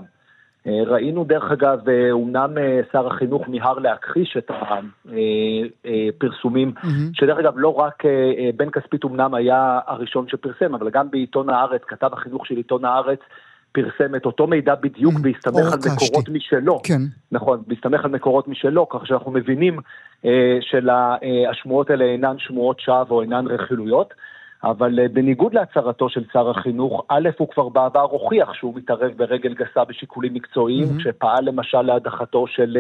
אה, 0.67 0.83
ראינו 0.85 1.23
דרך 1.23 1.51
אגב, 1.51 1.79
אומנם 2.11 2.57
אה, 2.57 2.81
שר 2.91 3.07
החינוך 3.07 3.47
מיהר 3.47 3.79
להכחיש 3.79 4.37
את 4.37 4.51
הפרסומים, 4.51 6.73
mm-hmm. 6.77 6.87
שדרך 7.13 7.39
אגב 7.39 7.53
לא 7.55 7.79
רק 7.79 8.05
אה, 8.05 8.49
בן 8.55 8.69
כספית 8.69 9.03
אומנם 9.03 9.33
היה 9.33 9.79
הראשון 9.87 10.27
שפרסם, 10.27 10.75
אבל 10.75 10.89
גם 10.89 11.11
בעיתון 11.11 11.49
הארץ, 11.49 11.81
כתב 11.87 12.09
החינוך 12.13 12.47
של 12.47 12.57
עיתון 12.57 12.85
הארץ, 12.85 13.19
פרסם 13.73 14.15
את 14.15 14.25
אותו 14.25 14.47
מידע 14.47 14.75
בדיוק 14.75 15.13
בהסתמך 15.21 15.73
על 15.73 15.79
מקורות 15.93 16.29
משלו. 16.29 16.79
כן. 16.83 17.01
נכון, 17.31 17.63
בהסתמך 17.67 18.05
על 18.05 18.11
מקורות 18.11 18.47
משלו, 18.47 18.89
כך 18.89 19.07
שאנחנו 19.07 19.31
מבינים 19.31 19.79
אה, 20.25 20.57
שהשמועות 20.61 21.89
האלה 21.89 22.05
אינן 22.05 22.35
שמועות 22.39 22.79
שווא 22.79 23.05
או 23.09 23.21
אינן 23.21 23.47
רכילויות. 23.47 24.13
אבל 24.63 24.99
uh, 24.99 25.13
בניגוד 25.13 25.53
להצהרתו 25.53 26.09
של 26.09 26.23
שר 26.33 26.49
החינוך, 26.49 27.05
א', 27.09 27.29
הוא 27.37 27.47
כבר 27.47 27.69
בעבר 27.69 28.01
הוכיח 28.01 28.53
שהוא 28.53 28.75
מתערב 28.75 29.11
ברגל 29.15 29.53
גסה 29.53 29.83
בשיקולים 29.83 30.33
מקצועיים, 30.33 30.83
mm-hmm. 30.83 30.99
כשפעל 30.99 31.45
למשל 31.45 31.81
להדחתו 31.81 32.47
של 32.47 32.77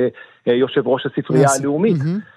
uh, 0.47 0.51
יושב 0.51 0.87
ראש 0.87 1.05
הספרייה 1.05 1.47
yes. 1.47 1.59
הלאומית. 1.59 1.97
Mm-hmm. 1.97 2.33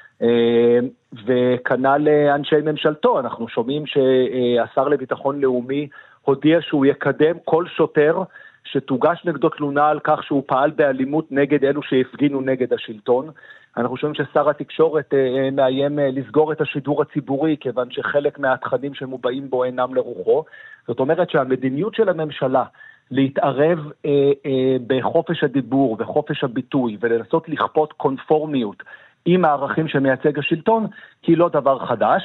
וכנ"ל 1.27 2.09
אנשי 2.35 2.57
ממשלתו, 2.65 3.21
אנחנו 3.21 3.49
שומעים 3.49 3.83
שהשר 3.87 4.89
לביטחון 4.89 5.41
לאומי 5.41 5.89
הודיע 6.23 6.59
שהוא 6.61 6.87
יקדם 6.87 7.37
כל 7.45 7.65
שוטר 7.77 8.23
שתוגש 8.73 9.23
נגדו 9.25 9.49
תלונה 9.49 9.89
על 9.89 10.01
כך 10.05 10.23
שהוא 10.23 10.43
פעל 10.47 10.71
באלימות 10.71 11.33
נגד 11.33 11.65
אלו 11.65 11.83
שהפגינו 11.83 12.41
נגד 12.41 12.73
השלטון. 12.73 13.31
אנחנו 13.77 13.97
שומעים 13.97 14.15
ששר 14.15 14.51
התקשורת 14.51 15.15
אה, 15.15 15.19
אה, 15.19 15.51
מאיים 15.51 15.99
אה, 15.99 16.09
לסגור 16.13 16.53
את 16.53 16.61
השידור 16.61 17.03
הציבורי, 17.03 17.57
כיוון 17.61 17.91
שחלק 17.91 18.39
מהתכנים 18.39 18.95
שמובעים 18.95 19.51
בו 19.51 19.65
אינם 19.65 19.95
לרוחו. 19.95 20.45
זאת 20.89 21.01
אומרת 21.01 21.31
שהמדיניות 21.31 21.95
של 21.95 22.09
הממשלה 22.09 22.65
להתערב 23.11 23.79
בחופש 24.87 25.45
הדיבור 25.45 25.97
וחופש 25.99 26.45
הביטוי 26.45 26.97
ולנסות 27.01 27.49
לכפות 27.49 27.93
קונפורמיות 27.93 28.83
עם 29.25 29.45
הערכים 29.45 29.89
שמייצג 29.89 30.39
השלטון, 30.39 30.87
היא 31.27 31.37
לא 31.37 31.49
דבר 31.49 31.87
חדש. 31.87 32.23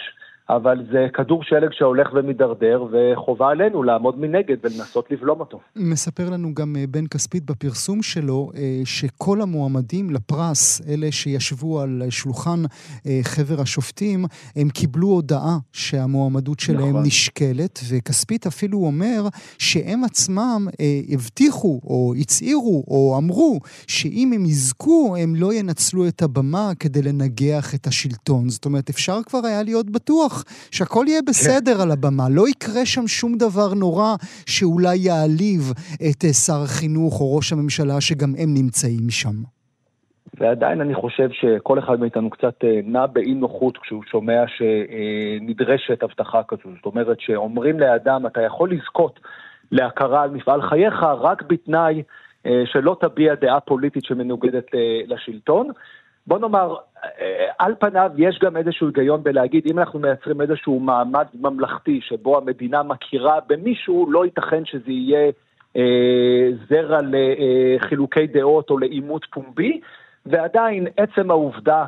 אבל 0.49 0.77
זה 0.91 1.07
כדור 1.13 1.43
שלג 1.43 1.69
שהולך 1.71 2.07
ומידרדר, 2.13 2.85
וחובה 2.91 3.49
עלינו 3.49 3.83
לעמוד 3.83 4.19
מנגד 4.19 4.57
ולנסות 4.63 5.11
לבלום 5.11 5.39
אותו. 5.39 5.59
מספר 5.75 6.29
לנו 6.29 6.53
גם 6.53 6.75
אה, 6.79 6.83
בן 6.89 7.07
כספית 7.07 7.45
בפרסום 7.45 8.01
שלו, 8.01 8.51
אה, 8.55 8.81
שכל 8.85 9.41
המועמדים 9.41 10.09
לפרס, 10.09 10.81
אלה 10.87 11.11
שישבו 11.11 11.81
על 11.81 12.03
שולחן 12.09 12.63
אה, 13.07 13.19
חבר 13.23 13.61
השופטים, 13.61 14.25
הם 14.55 14.69
קיבלו 14.69 15.07
הודעה 15.07 15.57
שהמועמדות 15.73 16.59
שלהם 16.59 16.89
נכון. 16.89 17.05
נשקלת, 17.05 17.79
וכספית 17.89 18.47
אפילו 18.47 18.77
אומר 18.77 19.27
שהם 19.57 20.03
עצמם 20.03 20.67
הבטיחו, 21.09 21.79
או 21.83 22.13
הצהירו, 22.19 22.83
או 22.87 23.15
אמרו, 23.17 23.59
שאם 23.87 24.31
הם 24.35 24.45
יזכו, 24.45 25.15
הם 25.19 25.35
לא 25.35 25.53
ינצלו 25.53 26.07
את 26.07 26.21
הבמה 26.21 26.71
כדי 26.79 27.01
לנגח 27.01 27.75
את 27.75 27.87
השלטון. 27.87 28.49
זאת 28.49 28.65
אומרת, 28.65 28.89
אפשר 28.89 29.19
כבר 29.25 29.39
היה 29.43 29.63
להיות 29.63 29.89
בטוח 29.89 30.30
שהכל 30.71 31.05
יהיה 31.07 31.21
בסדר 31.27 31.75
כן. 31.75 31.81
על 31.81 31.91
הבמה, 31.91 32.23
לא 32.29 32.47
יקרה 32.47 32.85
שם 32.85 33.07
שום 33.07 33.37
דבר 33.37 33.73
נורא 33.73 34.15
שאולי 34.45 34.97
יעליב 34.97 35.61
את 36.09 36.25
אה, 36.25 36.33
שר 36.33 36.61
החינוך 36.63 37.21
או 37.21 37.35
ראש 37.35 37.53
הממשלה 37.53 38.01
שגם 38.01 38.33
הם 38.37 38.53
נמצאים 38.53 39.09
שם. 39.09 39.35
ועדיין 40.39 40.81
אני 40.81 40.95
חושב 40.95 41.29
שכל 41.31 41.79
אחד 41.79 41.99
מאיתנו 41.99 42.29
קצת 42.29 42.55
אה, 42.63 42.79
נע 42.83 43.05
באי 43.05 43.33
נוחות 43.33 43.77
כשהוא 43.77 44.03
שומע 44.11 44.43
שנדרשת 44.47 46.03
הבטחה 46.03 46.41
כזו. 46.47 46.69
זאת 46.75 46.85
אומרת 46.85 47.19
שאומרים 47.19 47.79
לאדם, 47.79 48.27
אתה 48.27 48.41
יכול 48.41 48.71
לזכות 48.71 49.19
להכרה 49.71 50.23
על 50.23 50.29
מפעל 50.29 50.61
חייך 50.61 51.03
רק 51.03 51.43
בתנאי 51.47 52.03
אה, 52.45 52.63
שלא 52.65 52.97
תביע 53.01 53.35
דעה 53.35 53.59
פוליטית 53.59 54.05
שמנוגדת 54.05 54.65
לשלטון. 55.07 55.67
בוא 56.27 56.39
נאמר, 56.39 56.75
אה, 57.03 57.45
על 57.59 57.75
פניו 57.79 58.11
יש 58.17 58.39
גם 58.39 58.57
איזשהו 58.57 58.87
היגיון 58.87 59.23
בלהגיד, 59.23 59.63
אם 59.71 59.79
אנחנו 59.79 59.99
מייצרים 59.99 60.41
איזשהו 60.41 60.79
מעמד 60.79 61.25
ממלכתי 61.33 61.99
שבו 62.01 62.37
המדינה 62.37 62.83
מכירה 62.83 63.39
במישהו, 63.47 64.11
לא 64.11 64.25
ייתכן 64.25 64.65
שזה 64.65 64.91
יהיה 64.91 65.31
אה, 65.77 66.49
זרע 66.69 66.99
לחילוקי 67.03 68.27
דעות 68.27 68.69
או 68.69 68.77
לעימות 68.77 69.25
פומבי, 69.31 69.79
ועדיין 70.25 70.87
עצם 70.97 71.31
העובדה 71.31 71.85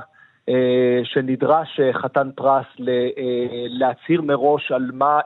אה, 0.49 0.99
שנדרש 1.03 1.79
חתן 1.93 2.29
פרס 2.35 2.65
אה, 2.79 3.65
להצהיר 3.69 4.21
מראש 4.21 4.71
על 4.71 4.89
מה, 4.93 5.19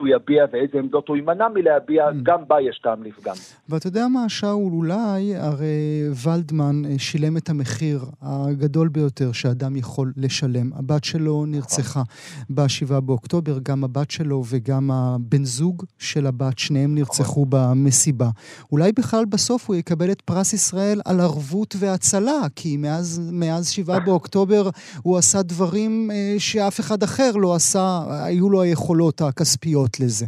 הוא 0.00 0.08
יביע 0.08 0.44
ואיזה 0.52 0.78
עמדות 0.78 1.08
הוא 1.08 1.16
יימנע 1.16 1.48
מלהביע, 1.54 2.08
mm. 2.08 2.12
גם 2.22 2.40
בה 2.48 2.56
יש 2.60 2.80
טעם 2.82 3.02
לפגם. 3.02 3.34
ואתה 3.68 3.86
יודע 3.86 4.08
מה, 4.08 4.28
שאול, 4.28 4.72
אולי 4.72 5.36
הרי 5.36 6.02
ולדמן 6.24 6.82
אה, 6.84 6.98
שילם 6.98 7.36
את 7.36 7.48
המחיר 7.48 8.04
הגדול 8.22 8.88
ביותר 8.88 9.32
שאדם 9.32 9.76
יכול 9.76 10.12
לשלם. 10.16 10.70
הבת 10.72 11.04
שלו 11.04 11.44
נרצחה 11.46 12.02
ב-7 12.50 13.00
באוקטובר, 13.00 13.58
גם 13.62 13.84
הבת 13.84 14.10
שלו 14.10 14.42
וגם 14.50 14.90
הבן 14.90 15.44
זוג 15.44 15.84
של 15.98 16.26
הבת, 16.26 16.58
שניהם 16.58 16.94
נרצחו 16.94 17.46
במסיבה. 17.48 18.28
אולי 18.72 18.92
בכלל 18.92 19.24
בסוף 19.24 19.68
הוא 19.68 19.76
יקבל 19.76 20.10
את 20.12 20.20
פרס 20.20 20.52
ישראל 20.52 21.00
על 21.04 21.20
ערבות 21.20 21.74
והצלה, 21.78 22.40
כי 22.56 22.76
מאז, 22.76 23.30
מאז 23.32 23.68
7 23.70 23.98
באוקטובר 23.98 24.68
הוא 25.02 25.18
עשה 25.18 25.42
דברים 25.42 26.10
אה, 26.10 26.34
שאף 26.38 26.80
אחד 26.80 27.02
אחר 27.02 27.30
לא 27.36 27.54
עשה, 27.54 28.00
היו 28.24 28.50
לו 28.50 28.62
היכולות 28.62 29.20
הכספיות. 29.20 29.87
הסיבות 29.88 30.00
לזה? 30.00 30.26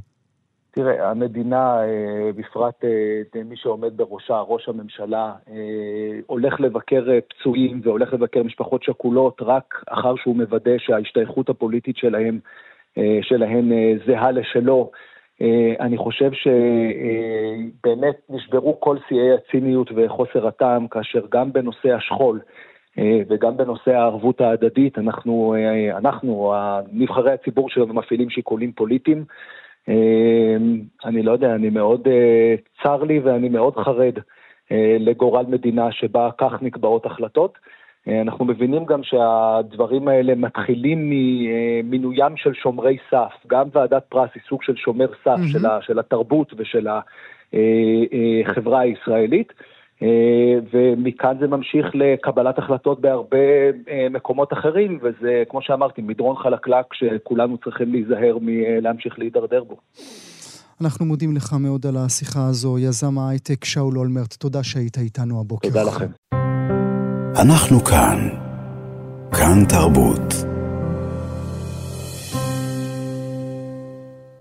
תראה, 0.73 1.11
המדינה, 1.11 1.83
אה, 1.83 2.31
בפרט 2.37 2.85
אה, 2.85 3.43
מי 3.45 3.57
שעומד 3.57 3.97
בראשה, 3.97 4.41
ראש 4.41 4.69
הממשלה, 4.69 5.33
אה, 5.51 6.19
הולך 6.27 6.61
לבקר 6.61 7.05
פצועים 7.29 7.81
והולך 7.83 8.13
לבקר 8.13 8.43
משפחות 8.43 8.83
שכולות 8.83 9.43
רק 9.43 9.85
אחר 9.89 10.17
שהוא 10.17 10.37
מוודא 10.37 10.79
שההשתייכות 10.79 11.49
הפוליטית 11.49 11.97
שלהם, 11.97 12.39
שלהם 13.23 13.73
זהה 14.07 14.31
לשלו. 14.31 14.91
אני 15.81 15.97
חושב 15.97 16.31
שבאמת 16.33 18.17
נשברו 18.29 18.81
כל 18.81 18.97
שיאי 19.09 19.33
הציניות 19.35 19.91
וחוסר 19.97 20.47
הטעם, 20.47 20.89
כאשר 20.89 21.21
גם 21.31 21.53
בנושא 21.53 21.93
השכול 21.93 22.41
וגם 22.99 23.57
בנושא 23.57 23.91
הערבות 23.91 24.41
ההדדית, 24.41 24.99
אנחנו, 24.99 25.55
אנחנו, 25.97 26.55
נבחרי 26.93 27.33
הציבור 27.33 27.71
שלנו, 27.71 27.95
מפעילים 27.95 28.31
שיקולים 28.31 28.73
פוליטיים. 28.73 29.25
אמ, 29.89 30.81
אני 31.05 31.23
לא 31.23 31.33
יודע, 31.33 31.55
אני 31.55 31.71
מאוד, 31.71 32.09
אה, 32.09 32.55
צר 32.83 33.03
לי 33.03 33.19
ואני 33.19 33.49
מאוד 33.49 33.77
חרד 33.77 34.15
אה, 34.73 34.97
לגורל 35.01 35.45
מדינה 35.49 35.93
שבה 35.93 36.29
כך 36.39 36.63
נקבעות 36.63 37.07
החלטות. 37.07 37.59
אה, 38.09 38.21
אנחנו 38.21 38.45
מבינים 38.45 38.85
גם 38.85 39.03
שהדברים 39.03 40.09
האלה 40.09 40.35
מתחילים 40.35 41.11
ממינוים 41.11 42.37
של 42.37 42.55
שומרי 42.55 42.97
סף, 43.11 43.33
גם 43.47 43.69
ועדת 43.73 44.05
פרס 44.09 44.31
היא 44.35 44.43
סוג 44.49 44.63
של 44.63 44.77
שומר 44.77 45.07
סף 45.25 45.37
mm-hmm. 45.37 45.53
של, 45.53 45.69
של 45.81 45.99
התרבות 45.99 46.53
ושל 46.57 46.89
החברה 48.47 48.81
הישראלית. 48.81 49.53
אה, 50.03 50.59
ומכאן 50.73 51.37
זה 51.41 51.47
ממשיך 51.47 51.87
לקבלת 51.95 52.59
החלטות 52.59 53.01
בהרבה 53.01 53.39
אה, 53.91 54.07
מקומות 54.11 54.53
אחרים, 54.53 54.99
וזה, 55.03 55.43
כמו 55.49 55.63
שאמרתי, 55.63 56.03
מדרון 56.03 56.37
חלקלק 56.37 56.87
שכולנו 56.95 57.59
צריכים 57.59 57.93
להיזהר 57.93 58.39
מלהמשיך 58.41 59.19
להידרדר 59.19 59.65
בו. 59.65 59.77
אנחנו 60.81 61.07
מודים 61.07 61.37
לך 61.37 61.53
מאוד 61.61 61.87
על 61.87 61.97
השיחה 61.97 62.47
הזו, 62.49 62.79
יזם 62.79 63.19
ההייטק 63.19 63.65
שאול 63.65 63.99
אולמרט, 63.99 64.35
תודה 64.35 64.63
שהיית 64.63 64.99
איתנו 64.99 65.41
הבוקר. 65.41 65.69
תודה 65.69 65.83
לכם. 65.83 66.07
אנחנו 67.43 67.81
כאן, 67.81 68.29
כאן 69.33 69.65
תרבות. 69.69 70.50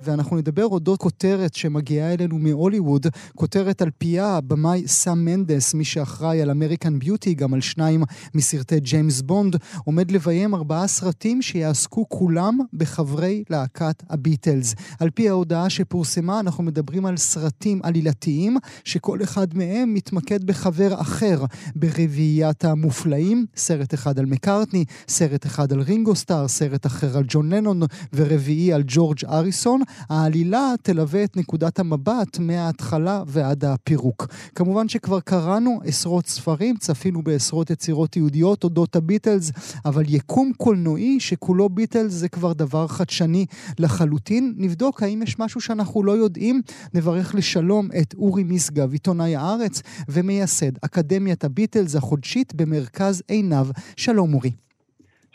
ואנחנו 0.10 0.38
נדבר 0.38 0.66
אודות 0.66 1.00
כותרת 1.00 1.54
שמגיעה 1.54 2.14
אלינו 2.14 2.38
מהוליווד, 2.40 3.08
כותרת 3.36 3.82
על 3.82 3.90
פיה 3.98 4.28
הבמאי 4.28 4.88
סאם 4.88 5.26
מנדס, 5.26 5.74
מי 5.74 5.86
שאחראי 5.86 6.42
על 6.42 6.52
American 6.52 7.00
Beauty, 7.00 7.34
גם 7.34 7.54
על 7.54 7.62
שניים 7.62 8.04
מסרטי 8.36 8.80
ג'יימס 8.80 9.22
בונד, 9.22 9.56
עומד 9.86 10.12
לביים 10.12 10.56
ארבעה 10.56 10.88
סרטים 10.88 11.42
שיעסקו 11.42 12.06
כולם 12.10 12.58
בחברי 12.74 13.44
להקת 13.50 14.04
הביטלס. 14.10 14.76
על 15.00 15.10
פי 15.10 15.30
ההודעה 15.30 15.70
שפורסמה, 15.70 16.40
אנחנו 16.40 16.64
מדברים 16.64 17.06
על 17.06 17.18
סרטים 17.18 17.80
עלילתיים, 17.84 18.58
שכל 18.84 19.24
אחד 19.24 19.48
מהם 19.54 19.94
מתמקד 19.94 20.44
בחבר 20.44 21.02
אחר 21.02 21.46
ברביעיית 21.76 22.66
המופלאים, 22.66 23.46
סרט 23.56 23.94
אחד 23.94 24.20
על 24.20 24.26
מקארטני, 24.26 24.86
סרט 25.08 25.46
אחד 25.46 25.74
על 25.74 25.82
רינגו 25.82 26.16
סטאר, 26.16 26.48
סרט 26.48 26.86
אחר 26.86 27.18
על 27.18 27.24
ג'ון 27.28 27.54
לנון 27.54 27.82
ורביעי 28.14 28.74
על 28.74 28.84
ג'ורג' 28.88 29.26
אריסון. 29.26 29.82
העלילה 30.10 30.74
תלווה 30.82 31.24
את 31.24 31.38
נקודת 31.38 31.80
המבט 31.80 32.40
מההתחלה 32.40 33.24
ועד 33.28 33.66
הפירוק. 33.66 34.28
כמובן 34.56 34.90
שכבר 34.90 35.20
קראנו 35.20 35.80
עשרות 35.84 36.28
ספרים, 36.28 36.78
צפינו 36.78 37.22
בעשרות 37.22 37.70
יצירות 37.70 38.16
יהודיות 38.16 38.64
אודות 38.64 38.96
הביטלס, 38.96 39.52
אבל 39.86 40.04
יקום 40.08 40.52
קולנועי 40.58 41.20
שכולו 41.20 41.70
ביטלס 41.70 42.14
זה 42.14 42.30
כבר 42.30 42.54
דבר 42.54 42.88
חדשני 42.88 43.46
לחלוטין. 43.80 44.54
נבדוק 44.58 45.04
האם 45.04 45.22
יש 45.24 45.40
משהו 45.40 45.62
שאנחנו 45.62 46.04
לא 46.04 46.12
יודעים. 46.12 46.62
נברך 46.94 47.36
לשלום 47.36 47.90
את 48.02 48.14
אורי 48.18 48.44
משגב, 48.44 48.92
עיתונאי 48.92 49.36
הארץ 49.36 49.82
ומייסד 50.10 50.72
אקדמיית 50.82 51.44
הביטלס 51.44 51.96
החודשית 51.96 52.56
במרכז 52.56 53.22
עינב. 53.28 53.68
שלום 53.96 54.34
אורי. 54.34 54.69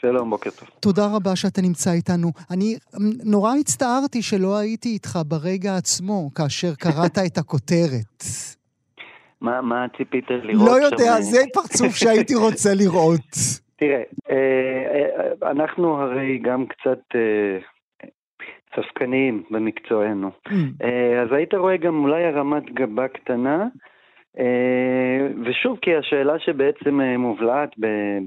שלום, 0.04 0.30
בוקר 0.30 0.50
טוב. 0.50 0.68
תודה 0.80 1.06
רבה 1.16 1.36
שאתה 1.36 1.60
נמצא 1.62 1.90
איתנו. 1.92 2.28
אני 2.50 2.76
נורא 3.24 3.54
הצטערתי 3.60 4.22
שלא 4.22 4.56
הייתי 4.56 4.88
איתך 4.88 5.18
ברגע 5.28 5.76
עצמו, 5.76 6.30
כאשר 6.34 6.74
קראת 6.84 7.18
את 7.26 7.38
הכותרת. 7.38 8.18
מה, 9.40 9.60
מה 9.60 9.86
ציפית 9.96 10.30
לראות? 10.30 10.68
לא 10.68 10.84
יודע, 10.84 11.20
זה 11.20 11.38
פרצוף 11.52 11.96
שהייתי 11.96 12.34
רוצה 12.34 12.70
לראות. 12.74 13.30
תראה, 13.80 14.02
אה, 14.30 14.34
אה, 14.34 15.50
אנחנו 15.50 16.02
הרי 16.02 16.38
גם 16.38 16.66
קצת 16.66 17.00
ספקניים 18.76 19.42
במקצוענו. 19.50 20.30
Mm. 20.48 20.52
אה, 20.82 21.22
אז 21.22 21.28
היית 21.32 21.54
רואה 21.54 21.76
גם 21.76 22.04
אולי 22.04 22.24
הרמת 22.24 22.74
גבה 22.74 23.08
קטנה, 23.08 23.62
אה, 23.62 23.66
ושוב, 25.44 25.78
כי 25.82 25.96
השאלה 25.96 26.38
שבעצם 26.38 27.00
אה, 27.00 27.16
מובלעת 27.18 27.70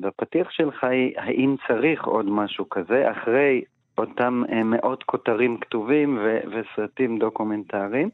בפתיח 0.02 0.52
שלך 0.52 0.84
היא, 0.84 1.14
האם 1.18 1.56
צריך 1.68 2.06
עוד 2.06 2.30
משהו 2.30 2.70
כזה, 2.70 3.12
אחרי 3.12 3.62
אותם 3.98 4.44
אה, 4.52 4.64
מאות 4.64 5.04
כותרים 5.04 5.58
כתובים 5.58 6.20
ו- 6.22 6.40
וסרטים 6.52 7.20
דוקומנטריים. 7.20 8.10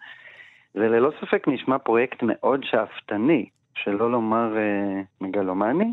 זה 0.74 0.90
ללא 0.90 1.12
ספק 1.22 1.48
נשמע 1.48 1.78
פרויקט 1.78 2.18
מאוד 2.24 2.64
שאפתני, 2.64 3.46
שלא 3.76 4.12
לומר 4.12 4.58
אה, 4.58 5.02
מגלומני. 5.22 5.92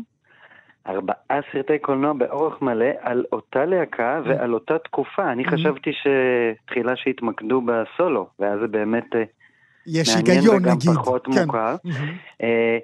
ארבעה 0.87 1.39
סרטי 1.51 1.79
קולנוע 1.79 2.13
באורך 2.13 2.61
מלא 2.61 2.85
על 3.01 3.25
אותה 3.31 3.65
להקה 3.65 4.21
ועל 4.25 4.53
אותה 4.53 4.77
תקופה. 4.79 5.31
אני 5.31 5.45
Mhm. 5.45 5.51
חשבתי 5.51 5.91
שתחילה 5.93 6.95
שהתמקדו 6.95 7.61
בסולו, 7.61 8.27
ואז 8.39 8.59
זה 8.59 8.67
באמת 8.67 9.15
אה, 9.15 9.23
יש 9.87 10.15
מעניין 10.15 10.37
היגיון 10.37 10.55
וגם 10.55 10.71
נגיד. 10.75 10.91
פחות 10.91 11.25
כן. 11.25 11.45
מוכר. 11.45 11.75
אה, 12.43 12.77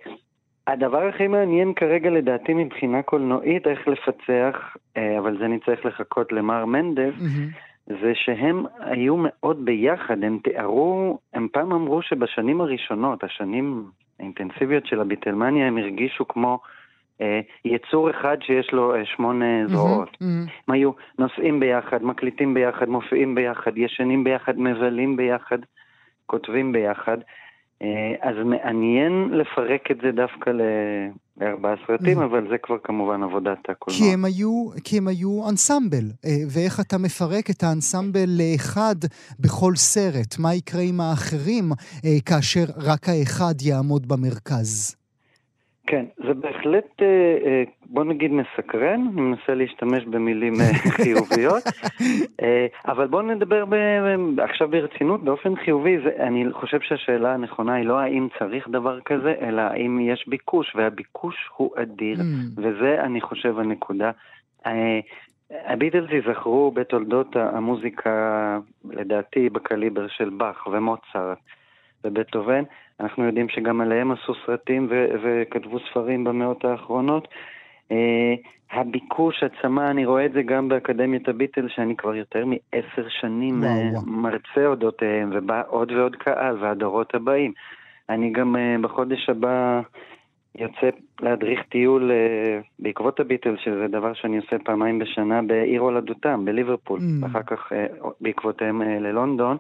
הדבר 0.67 1.07
הכי 1.07 1.27
מעניין 1.27 1.73
כרגע 1.73 2.10
לדעתי 2.10 2.53
מבחינה 2.53 3.01
קולנועית, 3.01 3.67
איך 3.67 3.88
לפצח, 3.88 4.75
אה, 4.97 5.19
אבל 5.19 5.38
זה 5.39 5.47
נצטרך 5.47 5.86
לחכות 5.86 6.31
למר 6.31 6.65
מנדל. 6.65 7.12
זה 7.88 8.12
שהם 8.13 8.65
היו 8.79 9.15
מאוד 9.17 9.65
ביחד, 9.65 10.23
הם 10.23 10.39
תיארו, 10.43 11.19
הם 11.33 11.47
פעם 11.51 11.71
אמרו 11.71 12.01
שבשנים 12.01 12.62
הראשונות, 12.62 13.23
השנים 13.23 13.86
האינטנסיביות 14.19 14.86
של 14.86 15.01
הביטלמניה, 15.01 15.67
הם 15.67 15.77
הרגישו 15.77 16.27
כמו 16.27 16.60
אה, 17.21 17.39
יצור 17.65 18.10
אחד 18.10 18.38
שיש 18.41 18.71
לו 18.73 18.95
אה, 18.95 19.05
שמונה 19.05 19.67
זרועות. 19.67 20.17
מהמם. 20.21 20.45
הם 20.67 20.73
היו 20.73 20.91
נוסעים 21.19 21.60
ביחד, 21.60 22.03
מקליטים 22.03 22.53
ביחד, 22.53 22.89
מופיעים 22.89 23.36
ביחד, 23.36 23.77
ישנים 23.77 24.23
ביחד, 24.23 24.60
מבלים 24.60 25.17
ביחד, 25.17 25.57
כותבים 26.28 26.72
ביחד. 26.72 27.18
אה, 27.82 27.88
אז 28.22 28.36
מעניין 28.46 29.30
לפרק 29.32 29.92
את 29.92 29.98
זה 30.04 30.12
דווקא 30.12 30.50
לארבעה 31.42 31.76
סרטים, 31.88 32.20
Mhm. 32.20 32.24
אבל 32.26 32.48
זה 32.50 32.58
כבר 32.58 32.78
כמובן 32.84 33.24
עבודת 33.24 33.70
הקולנוע. 33.70 34.00
כי 34.02 34.13
הם 34.13 34.26
היו, 34.26 34.68
כי 34.84 34.98
הם 34.98 35.08
היו 35.08 35.50
אנסמבל, 35.50 36.06
אה, 36.26 36.32
ואיך 36.54 36.80
אתה 36.80 36.98
מפרק 36.98 37.50
את 37.50 37.63
האנסמבל 37.63 38.30
לאחד 38.42 38.96
בכל 39.40 39.76
סרט? 39.76 40.40
מה 40.40 40.54
יקרה 40.56 40.82
עם 40.82 41.02
האחרים 41.02 41.66
אה, 42.06 42.10
כאשר 42.26 42.63
רק 42.78 43.10
האחד 43.10 43.56
יעמוד 43.62 44.08
במרכז? 44.08 44.96
כן, 45.88 46.06
זה 46.18 46.34
בהחלט, 46.34 47.02
בוא 47.89 48.04
נגיד 48.04 48.32
מסקרן, 48.32 49.02
אני 49.13 49.21
מנסה 49.21 49.54
להשתמש 49.56 50.06
במילים 50.06 50.54
אה, 50.62 50.73
חיוביות, 51.04 51.63
אה, 52.41 52.65
אבל 52.88 53.08
בוא 53.08 53.21
נדבר 53.21 53.65
ב- 53.69 54.39
עכשיו 54.39 54.67
ברצינות, 54.69 55.23
באופן 55.23 55.56
חיובי, 55.56 55.97
זה, 56.04 56.10
אני 56.19 56.45
חושב 56.52 56.80
שהשאלה 56.82 57.34
הנכונה 57.34 57.73
היא 57.73 57.86
לא 57.86 58.00
האם 58.00 58.28
צריך 58.39 58.67
דבר 58.69 59.00
כזה, 59.02 59.34
אלא 59.41 59.62
האם 59.62 60.00
יש 60.00 60.26
ביקוש, 60.28 60.76
והביקוש 60.76 61.36
הוא 61.58 61.71
אדיר, 61.82 62.17
Mm. 62.17 62.21
וזה, 62.58 63.02
אני 63.04 63.21
חושב, 63.21 63.60
הנקודה. 63.60 64.12
אה, 64.65 65.00
הביטלס 65.65 66.10
ייזכרו 66.12 66.71
בתולדות 66.71 67.36
המוזיקה, 67.36 68.58
לדעתי, 68.91 69.50
בקליבר 69.50 70.08
של 70.08 70.30
באך 70.30 70.67
ומוצרט 70.71 71.38
ובטהובן. 72.04 72.63
אנחנו 73.00 73.26
יודעים 73.26 73.50
שגם 73.50 73.82
עליהם 73.82 74.12
עשו 74.12 74.34
סרטים 74.45 74.88
ו- 74.89 75.06
וכתבו 75.23 75.80
ספרים 75.80 76.23
במאות 76.23 76.65
האחרונות. 76.65 77.28
אה, 77.91 78.34
הביקוש, 78.71 79.43
הצמא, 79.43 79.82
אני 79.82 80.06
רואה 80.06 80.26
את 80.26 80.32
זה 80.32 80.41
גם 80.41 80.69
באקדמיית 80.69 81.30
הביטל, 81.30 81.67
שאני 81.67 81.95
כבר 81.95 82.15
יותר 82.15 82.45
מעשר 82.45 83.10
שנים 83.10 83.63
וואו, 83.63 83.71
אה. 83.71 84.02
מרצה 84.06 84.65
אודותיהם, 84.65 85.30
ובא 85.34 85.62
עוד 85.67 85.91
ועוד 85.91 86.15
קהל, 86.15 86.58
והדורות 86.63 87.15
הבאים. 87.15 87.52
אני 88.10 88.30
גם 88.32 88.56
אה, 88.56 88.76
בחודש 88.82 89.30
הבא 89.30 89.82
יוצא 90.56 90.89
להדריך 91.21 91.60
טיול 91.69 92.12
בעקבות 92.80 93.19
הביטל, 93.19 93.56
שזה 93.58 93.88
דבר 93.88 94.13
שאני 94.13 94.38
עושה 94.38 94.60
פעמיים 94.63 95.00
בשנה 95.00 95.41
בעיר 95.41 95.82
הולדותם, 95.82 96.45
בליברפול, 96.45 97.00
Mm. 97.00 97.23
ואחר 97.23 97.43
כך 97.43 97.71
בעקבותיהם 98.21 98.82
ללונדון. 98.82 99.58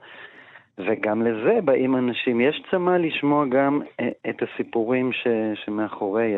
וגם 0.77 1.21
לזה 1.21 1.59
באים 1.65 1.95
אנשים. 1.95 2.41
יש 2.41 2.63
צמא 2.71 2.91
לשמוע 2.91 3.45
גם 3.45 3.81
את 4.29 4.35
הסיפורים 4.41 5.11
ש, 5.13 5.27
שמאחורי 5.65 6.35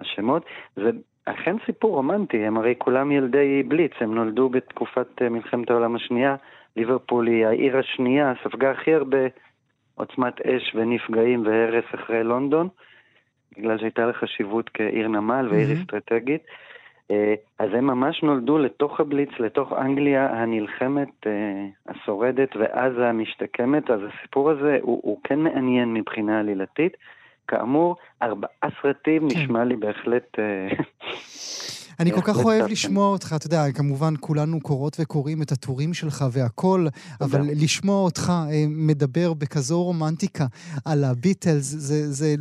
השמות. 0.00 0.44
זה 0.76 0.90
אכן 1.30 1.56
סיפור 1.66 1.94
רומנטי, 1.94 2.46
הם 2.46 2.56
הרי 2.56 2.74
כולם 2.78 3.12
ילדי 3.12 3.62
בליץ, 3.62 3.92
הם 4.00 4.14
נולדו 4.14 4.48
בתקופת 4.48 5.22
אה, 5.22 5.28
מלחמת 5.28 5.70
העולם 5.70 5.94
השנייה. 5.94 6.36
ליברפול 6.76 7.26
היא 7.26 7.46
העיר 7.46 7.78
השנייה, 7.78 8.32
ספגה 8.44 8.70
הכי 8.70 8.94
הרבה 8.94 9.18
עוצמת 9.94 10.40
אש 10.40 10.72
ונפגעים 10.74 11.46
והרס 11.46 11.84
אחרי 11.94 12.24
לונדון, 12.24 12.68
בגלל 13.58 13.78
שהייתה 13.78 14.06
לה 14.06 14.12
חשיבות 14.12 14.70
כעיר 14.74 15.08
נמל 15.08 15.48
ועיר 15.50 15.68
מהמם. 15.68 15.80
אסטרטגית. 15.80 16.42
אה, 17.10 17.34
אז 17.58 17.68
הם 17.74 17.86
ממש 17.86 18.22
נולדו 18.22 18.58
לתוך 18.58 19.00
הבליץ, 19.00 19.30
לתוך 19.38 19.72
אנגליה 19.72 20.26
הנלחמת, 20.26 21.26
אה, 21.26 21.66
השורדת 21.88 22.56
ואז 22.56 22.92
המשתקמת, 22.98 23.90
אז 23.90 24.00
הסיפור 24.02 24.50
הזה 24.50 24.78
הוא, 24.82 25.00
הוא 25.02 25.20
כן 25.24 25.38
מעניין 25.38 25.94
מבחינה 25.94 26.40
עלילתית. 26.40 26.96
כאמור, 27.50 27.96
ארבעה 28.22 28.68
סרטים 28.82 29.30
כן. 29.30 29.38
נשמע 29.38 29.64
לי 29.64 29.76
בהחלט... 29.76 30.38
אה, 30.38 30.68
אני 32.00 32.12
כל 32.12 32.20
כך 32.20 32.44
אוהב. 32.44 32.70
לשמוע 32.70 33.06
אותך, 33.06 33.34
אתה 33.36 33.46
יודע, 33.46 33.72
כמובן 33.76 34.14
כולנו 34.20 34.60
קוראות 34.60 34.96
וקוראים 35.00 35.42
את 35.42 35.52
הטורים 35.52 35.94
שלך 35.94 36.24
והכל, 36.32 36.86
אבל 37.20 37.40
לשמוע 37.62 38.04
אותך 38.04 38.30
אה, 38.30 38.64
מדבר 38.68 39.34
בכזו 39.34 39.82
רומנטיקה 39.82 40.44
על 40.84 41.04
הביטלס, 41.04 41.64
זה, 41.64 42.12
זה 42.12 42.34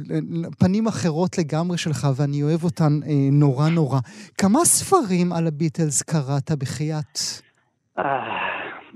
פנים 0.59 0.87
אחרות 0.87 1.37
לגמרי 1.37 1.77
שלך, 1.77 2.07
ואני 2.15 2.43
אוהב 2.43 2.63
אותן 2.63 2.99
אה, 3.03 3.09
נורא 3.31 3.69
נורא. 3.69 3.99
כמה 4.37 4.59
ספרים 4.65 5.33
על 5.33 5.47
הביטלס 5.47 6.01
קראת 6.01 6.51
בחייאת? 6.59 7.17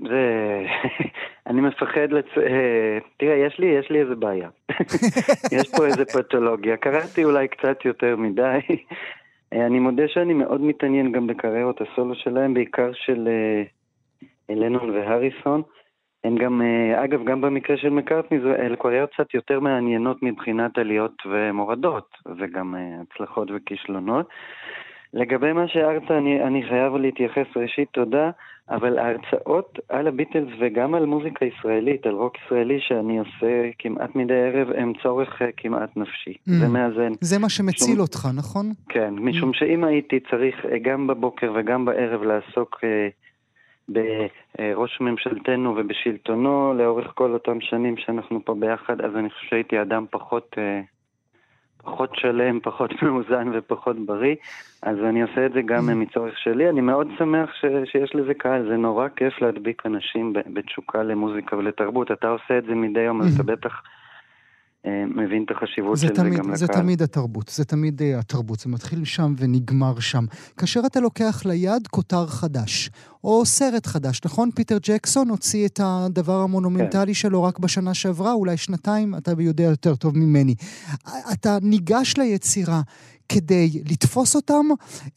זה... 0.08 0.24
אני 1.46 1.60
מפחד 1.60 2.12
לצ... 2.12 2.38
אה, 2.38 2.98
תראה, 3.16 3.34
יש 3.34 3.58
לי, 3.58 3.66
יש 3.66 3.90
לי 3.90 4.00
איזה 4.00 4.14
בעיה. 4.14 4.48
יש 5.58 5.70
פה 5.76 5.86
איזה 5.86 6.04
פתולוגיה. 6.04 6.76
קראתי 6.76 7.24
אולי 7.24 7.48
קצת 7.48 7.84
יותר 7.84 8.16
מדי. 8.16 8.58
אה, 9.52 9.66
אני 9.66 9.78
מודה 9.78 10.08
שאני 10.08 10.34
מאוד 10.34 10.60
מתעניין 10.60 11.12
גם 11.12 11.26
בקריירות 11.26 11.80
הסולו 11.80 12.14
שלהם, 12.14 12.54
בעיקר 12.54 12.90
של 12.92 13.28
אה, 13.28 13.62
לנון 14.54 14.90
והריסון. 14.90 15.62
הם 16.24 16.36
גם, 16.36 16.62
אה, 16.62 17.04
אגב, 17.04 17.24
גם 17.24 17.40
במקרה 17.40 17.76
של 17.76 17.90
מקארטני, 17.90 18.38
אלה 18.58 18.76
קריירות 18.76 19.10
קצת 19.14 19.34
יותר 19.34 19.60
מעניינות 19.60 20.22
מבחינת 20.22 20.78
עליות 20.78 21.22
ומורדות, 21.26 22.08
וגם 22.38 22.74
אה, 22.74 22.80
הצלחות 23.02 23.48
וכישלונות. 23.54 24.28
לגבי 25.14 25.52
מה 25.52 25.68
שהערת, 25.68 26.10
אני, 26.10 26.42
אני 26.42 26.62
חייב 26.68 26.96
להתייחס, 26.96 27.46
ראשית 27.56 27.88
תודה, 27.92 28.30
אבל 28.70 28.98
ההרצאות 28.98 29.78
על 29.88 30.06
הביטלס 30.06 30.48
וגם 30.60 30.94
על 30.94 31.06
מוזיקה 31.06 31.44
ישראלית, 31.44 32.06
על 32.06 32.14
רוק 32.14 32.36
ישראלי 32.46 32.80
שאני 32.80 33.18
עושה 33.18 33.70
כמעט 33.78 34.16
מדי 34.16 34.34
ערב, 34.34 34.68
הם 34.76 34.92
צורך 35.02 35.42
אה, 35.42 35.46
כמעט 35.56 35.96
נפשי. 35.96 36.30
Mm. 36.32 36.52
זה 36.60 36.68
מאזן. 36.68 37.12
זה 37.20 37.38
מה 37.38 37.48
שמציל 37.48 37.94
שום- 37.94 38.00
אותך, 38.00 38.28
נכון? 38.36 38.66
כן, 38.88 39.14
משום 39.14 39.52
שאם 39.52 39.84
הייתי 39.84 40.20
צריך 40.30 40.66
אה, 40.66 40.78
גם 40.78 41.06
בבוקר 41.06 41.52
וגם 41.56 41.84
בערב 41.84 42.22
לעסוק 42.22 42.80
אה, 42.84 43.08
בראש 43.88 45.00
ממשלתנו 45.00 45.74
ובשלטונו 45.76 46.74
לאורך 46.78 47.12
כל 47.14 47.32
אותם 47.32 47.60
שנים 47.60 47.96
שאנחנו 47.96 48.44
פה 48.44 48.54
ביחד, 48.54 49.00
אז 49.00 49.16
אני 49.16 49.30
חושב 49.30 49.46
שהייתי 49.50 49.82
אדם 49.82 50.04
פחות, 50.10 50.54
אה, 50.58 50.80
פחות 51.84 52.10
שלם, 52.14 52.60
פחות 52.60 52.90
מאוזן 53.02 53.50
ופחות 53.54 53.96
בריא, 54.06 54.34
אז 54.82 54.96
אני 54.98 55.22
עושה 55.22 55.46
את 55.46 55.52
זה 55.52 55.62
גם 55.62 55.88
אה, 55.88 55.94
מצורך 55.94 56.38
שלי. 56.38 56.68
אני 56.68 56.80
מאוד 56.80 57.08
שמח 57.18 57.50
ש, 57.54 57.64
שיש 57.84 58.14
לזה 58.14 58.34
קהל, 58.34 58.68
זה 58.68 58.76
נורא 58.76 59.08
כיף 59.16 59.42
להדביק 59.42 59.86
אנשים 59.86 60.32
בתשוקה 60.32 61.02
למוזיקה 61.02 61.56
ולתרבות. 61.56 62.10
אתה 62.10 62.28
עושה 62.28 62.58
את 62.58 62.64
זה 62.64 62.74
מדי 62.74 63.00
יום, 63.00 63.20
אז 63.20 63.34
אתה 63.34 63.42
בטח 63.42 63.82
מבין 64.90 65.44
את 65.44 65.50
החשיבות 65.50 65.96
זה 65.96 66.06
של 66.06 66.14
זה 66.14 66.22
תמיד, 66.22 66.38
גם 66.38 66.56
זה 66.56 66.64
לקהל. 66.64 66.82
תמיד 66.82 67.02
התרבות, 67.02 67.48
זה 67.48 67.64
תמיד 67.64 68.00
uh, 68.00 68.04
התרבות, 68.18 68.58
זה 68.58 68.68
מתחיל 68.68 69.04
שם 69.04 69.34
ונגמר 69.38 70.00
שם. 70.00 70.24
כאשר 70.56 70.80
אתה 70.86 71.00
לוקח 71.00 71.42
ליד 71.46 71.86
כותר 71.86 72.26
חדש, 72.26 72.90
או 73.24 73.46
סרט 73.46 73.86
חדש, 73.86 74.20
נכון? 74.24 74.50
פיטר 74.50 74.78
ג'קסון 74.82 75.28
הוציא 75.28 75.66
את 75.66 75.80
הדבר 75.82 76.40
המונומנטלי 76.40 77.06
כן. 77.06 77.14
שלו 77.14 77.42
רק 77.42 77.58
בשנה 77.58 77.94
שעברה, 77.94 78.32
אולי 78.32 78.56
שנתיים, 78.56 79.14
אתה 79.14 79.32
יודע 79.38 79.64
יותר 79.64 79.94
טוב 79.94 80.18
ממני. 80.18 80.54
אתה 81.32 81.58
ניגש 81.62 82.16
ליצירה 82.16 82.80
כדי 83.28 83.66
לתפוס 83.90 84.36
אותם, 84.36 84.66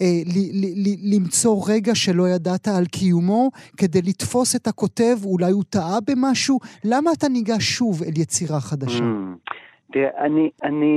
אה, 0.01 0.21
ל- 0.35 0.51
ל- 0.61 0.73
ל- 0.83 1.15
למצוא 1.15 1.55
רגע 1.71 1.95
שלא 1.95 2.23
ידעת 2.35 2.67
על 2.67 2.85
קיומו, 2.85 3.49
כדי 3.77 4.01
לתפוס 4.09 4.55
את 4.55 4.67
הכותב, 4.67 5.15
אולי 5.25 5.51
הוא 5.51 5.63
טעה 5.69 5.97
במשהו, 6.07 6.59
למה 6.85 7.11
אתה 7.17 7.27
ניגש 7.29 7.63
שוב 7.77 8.03
אל 8.03 8.21
יצירה 8.21 8.59
חדשה? 8.59 9.03
Mm. 9.03 9.53
תראה, 9.93 10.25
אני, 10.25 10.49
אני 10.63 10.95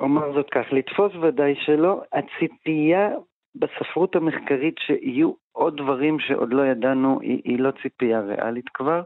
אומר 0.00 0.32
זאת 0.34 0.46
כך, 0.50 0.72
לתפוס 0.72 1.12
ודאי 1.22 1.54
שלא, 1.64 2.02
הציפייה 2.12 3.08
בספרות 3.54 4.16
המחקרית 4.16 4.74
שיהיו 4.86 5.32
עוד 5.52 5.76
דברים 5.76 6.16
שעוד 6.20 6.52
לא 6.52 6.62
ידענו, 6.66 7.18
היא, 7.20 7.42
היא 7.44 7.58
לא 7.58 7.70
ציפייה 7.82 8.20
ריאלית 8.20 8.68
כבר. 8.74 9.02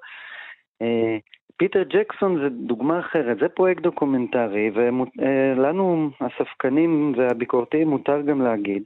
אה, 1.56 1.68
פיטר 1.68 1.82
ג'קסון 1.82 2.38
זה 2.42 2.48
דוגמה 2.48 3.00
אחרת, 3.00 3.38
זה 3.40 3.48
פרויקט 3.48 3.82
דוקומנטרי, 3.82 4.70
ולנו, 4.74 6.10
הספקנים 6.20 7.14
והביקורתיים, 7.16 7.88
מותר 7.88 8.20
גם 8.20 8.42
להגיד 8.42 8.82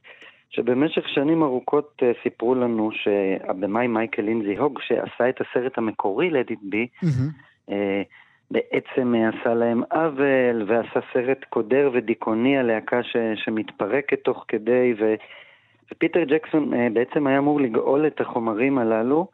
שבמשך 0.51 1.09
שנים 1.09 1.43
ארוכות 1.43 2.03
אה, 2.03 2.13
סיפרו 2.23 2.55
לנו 2.55 2.91
שהבמאי 2.93 3.87
מייקל 3.87 4.23
לינזי 4.23 4.57
הוג, 4.57 4.79
שעשה 4.83 5.29
את 5.29 5.41
הסרט 5.41 5.79
המקורי 5.79 6.31
Let 6.31 6.49
It 6.49 6.61
Be, 6.63 6.87
mm-hmm. 7.05 7.73
בעצם 8.51 9.15
עשה 9.15 9.55
להם 9.55 9.83
עוול 9.91 10.65
ועשה 10.67 11.01
סרט 11.13 11.45
קודר 11.49 11.91
ודיכאוני 11.95 12.59
על 12.59 12.67
להקה 12.67 13.03
ש, 13.03 13.17
שמתפרקת 13.35 14.21
תוך 14.25 14.45
כדי, 14.49 14.95
ו, 14.99 15.15
ופיטר 15.93 16.25
ג'קסון 16.25 16.75
אה, 16.75 16.89
בעצם 16.93 17.27
היה 17.27 17.39
אמור 17.39 17.61
לגאול 17.61 18.07
את 18.07 18.21
החומרים 18.21 18.79
הללו. 18.79 19.27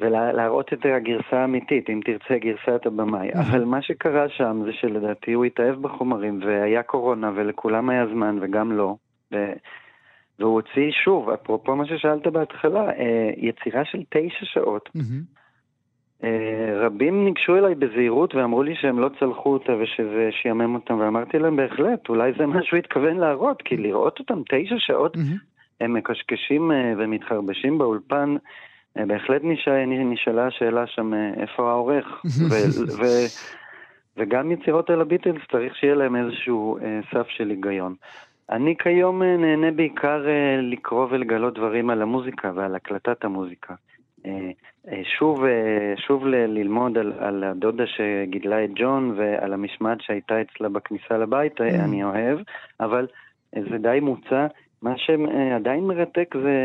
ולהראות 0.00 0.72
את 0.72 0.86
הגרסה 0.86 1.40
האמיתית, 1.40 1.90
אם 1.90 2.00
תרצה 2.04 2.38
גרסת 2.38 2.86
הבמאי. 2.86 3.28
אבל 3.34 3.64
מה 3.64 3.82
שקרה 3.82 4.28
שם 4.28 4.62
זה 4.64 4.72
שלדעתי 4.72 5.32
הוא 5.32 5.44
התאהב 5.44 5.82
בחומרים, 5.82 6.40
והיה 6.46 6.82
קורונה, 6.82 7.30
ולכולם 7.34 7.88
היה 7.88 8.06
זמן, 8.06 8.38
וגם 8.40 8.72
לא. 8.72 8.94
ו... 9.32 9.52
והוא 10.38 10.54
הוציא 10.54 10.90
שוב, 11.04 11.30
אפרופו 11.30 11.76
מה 11.76 11.86
ששאלת 11.86 12.26
בהתחלה, 12.26 12.90
אה, 12.90 13.30
יצירה 13.36 13.84
של 13.84 14.02
תשע 14.08 14.44
שעות. 14.44 14.88
אה, 16.24 16.86
רבים 16.86 17.24
ניגשו 17.24 17.56
אליי 17.56 17.74
בזהירות 17.74 18.34
ואמרו 18.34 18.62
לי 18.62 18.74
שהם 18.76 18.98
לא 18.98 19.10
צלחו 19.20 19.52
אותה 19.52 19.72
ושזה 19.80 20.28
שיאמם 20.42 20.74
אותם, 20.74 20.98
ואמרתי 20.98 21.38
להם 21.38 21.56
בהחלט, 21.56 22.08
אולי 22.08 22.32
זה 22.38 22.46
מה 22.46 22.62
שהוא 22.62 22.78
התכוון 22.78 23.16
להראות, 23.16 23.62
כי 23.62 23.76
לראות 23.76 24.18
אותם 24.18 24.42
תשע 24.48 24.74
שעות, 24.78 25.16
הם 25.80 25.92
מקשקשים 25.92 26.72
אה, 26.72 26.92
ומתחרבשים 26.98 27.78
באולפן. 27.78 28.36
אה, 28.98 29.06
בהחלט 29.06 29.40
נשאלה, 29.44 29.86
נשאלה 29.86 30.46
השאלה 30.46 30.86
שם 30.86 31.14
אה, 31.14 31.30
איפה 31.36 31.70
העורך, 31.70 32.06
ו, 32.50 32.54
ו, 32.98 33.04
וגם 34.16 34.52
יצירות 34.52 34.90
על 34.90 35.00
הביטלס 35.00 35.42
צריך 35.52 35.76
שיהיה 35.76 35.94
להם 35.94 36.16
איזשהו 36.16 36.78
אה, 36.78 37.00
סף 37.12 37.28
של 37.28 37.50
היגיון. 37.50 37.94
אני 38.50 38.74
כיום 38.78 39.22
נהנה 39.22 39.70
בעיקר 39.70 40.24
לקרוא 40.62 41.06
ולגלות 41.10 41.54
דברים 41.54 41.90
על 41.90 42.02
המוזיקה 42.02 42.52
ועל 42.54 42.74
הקלטת 42.74 43.24
המוזיקה. 43.24 43.74
שוב, 45.18 45.44
שוב 45.96 46.26
ללמוד 46.26 46.98
על, 46.98 47.12
על 47.18 47.44
הדודה 47.44 47.84
שגידלה 47.86 48.64
את 48.64 48.70
ג'ון 48.74 49.14
ועל 49.16 49.52
המשמעת 49.52 50.00
שהייתה 50.00 50.40
אצלה 50.40 50.68
בכניסה 50.68 51.18
לבית, 51.18 51.60
אני 51.60 52.04
אוהב, 52.04 52.38
אבל 52.80 53.06
זה 53.52 53.78
די 53.78 53.98
מוצע. 54.02 54.46
מה 54.82 54.92
שעדיין 54.96 55.84
מרתק 55.84 56.34
זה 56.42 56.56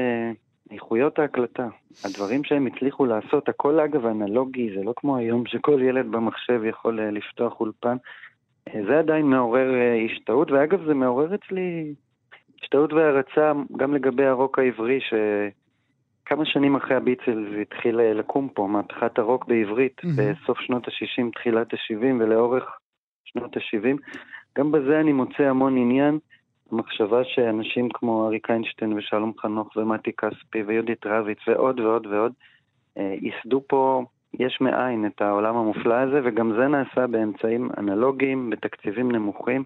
איכויות 0.73 1.19
ההקלטה, 1.19 1.67
הדברים 2.05 2.43
שהם 2.43 2.67
הצליחו 2.67 3.05
לעשות, 3.05 3.49
הכל 3.49 3.79
אגב 3.79 4.05
אנלוגי, 4.05 4.69
זה 4.75 4.83
לא 4.83 4.93
כמו 4.97 5.17
היום 5.17 5.43
שכל 5.45 5.81
ילד 5.81 6.11
במחשב 6.11 6.61
יכול 6.63 6.99
אה, 6.99 7.11
לפתוח 7.11 7.59
אולפן. 7.59 7.97
אה, 8.67 8.81
זה 8.87 8.99
עדיין 8.99 9.25
מעורר 9.25 9.73
אה, 9.73 10.05
השתאות, 10.05 10.51
ואגב 10.51 10.85
זה 10.85 10.93
מעורר 10.93 11.35
אצלי 11.35 11.93
השתאות 12.61 12.93
והערצה 12.93 13.51
גם 13.77 13.93
לגבי 13.93 14.25
הרוק 14.25 14.59
העברי, 14.59 14.99
שכמה 15.01 16.45
שנים 16.45 16.75
אחרי 16.75 16.95
הביטלס 16.95 17.47
התחיל 17.61 17.97
לקום 17.97 18.49
פה, 18.49 18.67
מהפכת 18.67 19.19
הרוק 19.19 19.45
בעברית, 19.45 19.99
mm-hmm. 19.99 20.07
בסוף 20.17 20.59
שנות 20.59 20.87
ה-60, 20.87 21.31
תחילת 21.35 21.73
ה-70 21.73 22.05
ולאורך 22.19 22.63
שנות 23.25 23.57
ה-70. 23.57 23.97
גם 24.57 24.71
בזה 24.71 24.99
אני 24.99 25.13
מוצא 25.13 25.43
המון 25.43 25.77
עניין. 25.77 26.19
המחשבה 26.73 27.23
שאנשים 27.23 27.89
כמו 27.89 28.27
אריק 28.27 28.49
איינשטיין 28.49 28.93
ושלום 28.93 29.33
חנוך 29.39 29.77
ומתי 29.77 30.11
כספי 30.13 30.63
ויהודית 30.63 31.05
רביץ 31.05 31.37
ועוד 31.47 31.79
ועוד 31.79 32.05
ועוד 32.05 32.33
אה, 32.97 33.15
ייסדו 33.21 33.61
פה 33.67 34.03
יש 34.39 34.61
מאין 34.61 35.05
את 35.05 35.21
העולם 35.21 35.55
המופלא 35.55 35.93
הזה, 35.93 36.19
וגם 36.23 36.53
זה 36.57 36.67
נעשה 36.67 37.07
באמצעים 37.07 37.69
אנלוגיים, 37.77 38.49
בתקציבים 38.49 39.11
נמוכים. 39.11 39.63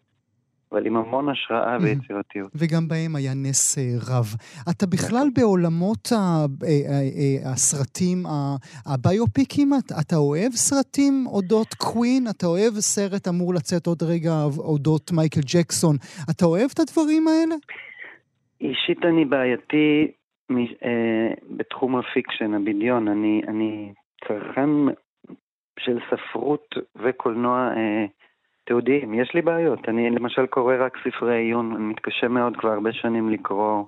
אבל 0.72 0.86
עם 0.86 0.98
המון 0.98 1.30
השראה 1.30 1.78
ויצירתיות. 1.82 2.52
וגם 2.56 2.88
בהם 2.88 3.16
היה 3.16 3.32
נס 3.36 3.78
אה, 3.78 3.84
רב. 4.10 4.26
אתה 4.70 4.86
בכלל 4.86 5.28
בעולמות 5.36 6.10
אה, 6.14 7.52
הסרטים, 7.52 8.18
הביופיקים, 8.86 9.70
אתה 10.02 10.16
אוהב 10.16 10.52
סרטים 10.52 11.14
אודות 11.28 11.74
קווין? 11.74 12.24
אתה 12.30 12.46
אוהב 12.48 12.74
סרט 12.74 13.28
אמור 13.28 13.54
לצאת 13.54 13.88
עוד 13.88 14.04
רגע 14.04 14.34
אודות 14.58 15.12
מייקל 15.12 15.42
ג'קסון? 15.54 15.96
אתה 16.32 16.46
אוהב 16.46 16.70
את 16.74 16.80
הדברים 16.80 17.28
האלה? 17.28 17.56
אישית 18.62 19.06
אני 19.06 19.26
בעייתי 19.26 20.12
אה, 20.52 21.34
בתחום 21.50 21.96
ה 21.96 22.02
fiction, 22.02 22.54
הבדיון. 22.54 23.08
אני, 23.08 23.42
אני 23.48 23.94
צרכן 24.28 24.70
של 25.80 26.00
ספרות 26.10 26.76
וקולנוע 26.96 27.70
תיעודיים, 28.68 29.14
יש 29.14 29.34
לי 29.34 29.42
בעיות. 29.42 29.90
אני 29.90 30.10
למשל 30.10 30.46
קורא 30.46 30.76
רק 30.80 30.98
ספרי 31.08 31.38
עיון, 31.38 31.76
אני 31.76 31.84
מתקשה 31.84 32.28
מאוד 32.28 32.58
כבר 32.58 32.70
הרבה 32.70 32.94
שנים 32.94 33.30
לקרוא 33.30 33.84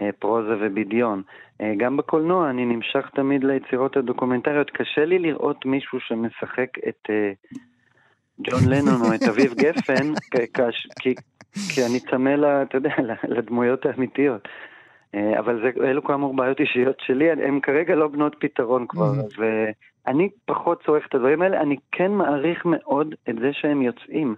אה, 0.00 0.10
פרוזה 0.18 0.54
ובדיון. 0.60 1.22
אה, 1.60 1.72
גם 1.76 1.96
בקולנוע 1.96 2.50
אני 2.50 2.64
נמשך 2.64 3.10
תמיד 3.14 3.44
ליצירות 3.44 3.96
הדוקומנטריות. 3.96 4.70
קשה 4.70 5.04
לי 5.04 5.18
לראות 5.18 5.66
מישהו 5.66 6.00
שמשחק 6.00 6.68
את 6.88 7.10
אה, 7.10 7.32
ג'ון 8.40 8.60
לנון 8.72 9.00
או 9.02 9.14
את 9.14 9.22
אביב 9.22 9.54
גפן, 9.54 10.12
כש, 10.54 10.86
כי, 11.00 11.14
כי 11.74 11.80
אני 11.90 12.00
צמא, 12.00 12.62
אתה 12.62 12.76
יודע, 12.76 12.94
לדמויות 13.36 13.86
האמיתיות. 13.86 14.48
אה, 15.14 15.38
אבל 15.38 15.60
זה, 15.62 15.86
אלו 15.86 16.04
כאמור 16.04 16.36
בעיות 16.36 16.60
אישיות 16.60 16.96
שלי, 17.00 17.30
הן 17.30 17.60
כרגע 17.60 17.94
לא 17.94 18.08
בנות 18.08 18.36
פתרון 18.38 18.86
כבר, 18.86 19.12
mm-hmm. 19.12 19.42
ואני 20.06 20.28
פחות 20.44 20.82
צורך 20.84 21.06
את 21.06 21.14
הדברים 21.14 21.42
האלה, 21.42 21.60
אני 21.60 21.76
כן 21.92 22.12
מעריך 22.12 22.62
מאוד 22.64 23.14
את 23.30 23.36
זה 23.36 23.50
שהם 23.52 23.82
יוצאים, 23.82 24.34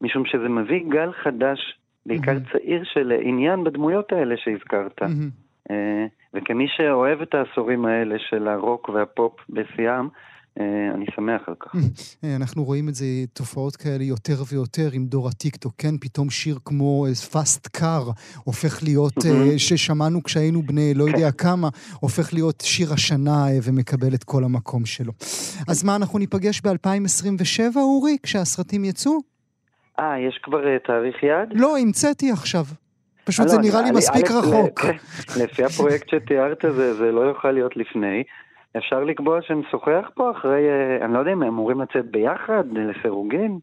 משום 0.00 0.26
שזה 0.26 0.48
מביא 0.48 0.84
גל 0.88 1.12
חדש, 1.12 1.78
בעיקר 2.06 2.32
mm-hmm. 2.32 2.52
צעיר, 2.52 2.84
של 2.84 3.12
עניין 3.20 3.64
בדמויות 3.64 4.12
האלה 4.12 4.36
שהזכרת. 4.36 5.02
Mm-hmm. 5.02 5.72
וכמי 6.34 6.68
שאוהב 6.68 7.20
את 7.20 7.34
העשורים 7.34 7.84
האלה 7.84 8.18
של 8.18 8.48
הרוק 8.48 8.88
והפופ 8.88 9.40
בשיאם, 9.50 10.08
אני 10.94 11.06
שמח 11.14 11.48
על 11.48 11.54
כך. 11.60 11.74
אה, 12.24 12.36
אנחנו 12.36 12.64
רואים 12.64 12.88
את 12.88 12.94
זה, 12.94 13.04
תופעות 13.32 13.76
כאלה 13.76 14.04
יותר 14.04 14.42
ויותר 14.52 14.88
עם 14.92 15.06
דור 15.06 15.28
הטיקטוק, 15.28 15.74
כן? 15.78 15.98
פתאום 16.00 16.30
שיר 16.30 16.58
כמו 16.64 17.06
Fast 17.32 17.66
אה, 17.66 17.80
Car 17.80 18.10
הופך 18.44 18.82
להיות, 18.82 19.14
ששמענו 19.56 20.22
כשהיינו 20.22 20.62
בני 20.62 20.94
לא 20.94 21.04
יודע 21.04 21.30
כן. 21.30 21.38
כמה, 21.38 21.68
הופך 22.00 22.32
להיות 22.32 22.60
שיר 22.60 22.92
השנה 22.92 23.44
ומקבל 23.62 24.14
את 24.14 24.24
כל 24.24 24.44
המקום 24.44 24.86
שלו. 24.86 25.12
אז 25.68 25.84
מה, 25.84 25.96
אנחנו 25.96 26.18
ניפגש 26.18 26.60
ב-2027, 26.60 27.76
אורי, 27.76 28.16
כשהסרטים 28.22 28.84
יצאו? 28.84 29.18
אה, 30.00 30.18
יש 30.28 30.40
כבר 30.42 30.78
תאריך 30.86 31.22
יעד? 31.22 31.48
לא, 31.52 31.78
המצאתי 31.78 32.30
עכשיו. 32.30 32.64
פשוט 33.24 33.48
זה 33.48 33.58
נראה 33.58 33.82
לי 33.82 33.90
מספיק 33.90 34.30
רחוק. 34.30 34.80
לפי 35.42 35.64
הפרויקט 35.64 36.08
שתיארת 36.08 36.64
זה 36.70 37.12
לא 37.12 37.20
יוכל 37.20 37.50
להיות 37.50 37.76
לפני. 37.76 38.22
אפשר 38.78 39.04
לקבוע 39.04 39.38
שנשוחח 39.42 40.10
פה 40.14 40.30
אחרי, 40.30 40.68
אה, 40.68 41.04
אני 41.04 41.14
לא 41.14 41.18
יודע 41.18 41.32
אם 41.32 41.42
הם 41.42 41.48
אמורים 41.48 41.80
לצאת 41.80 42.10
ביחד, 42.10 42.64
לסירוגין? 42.72 43.58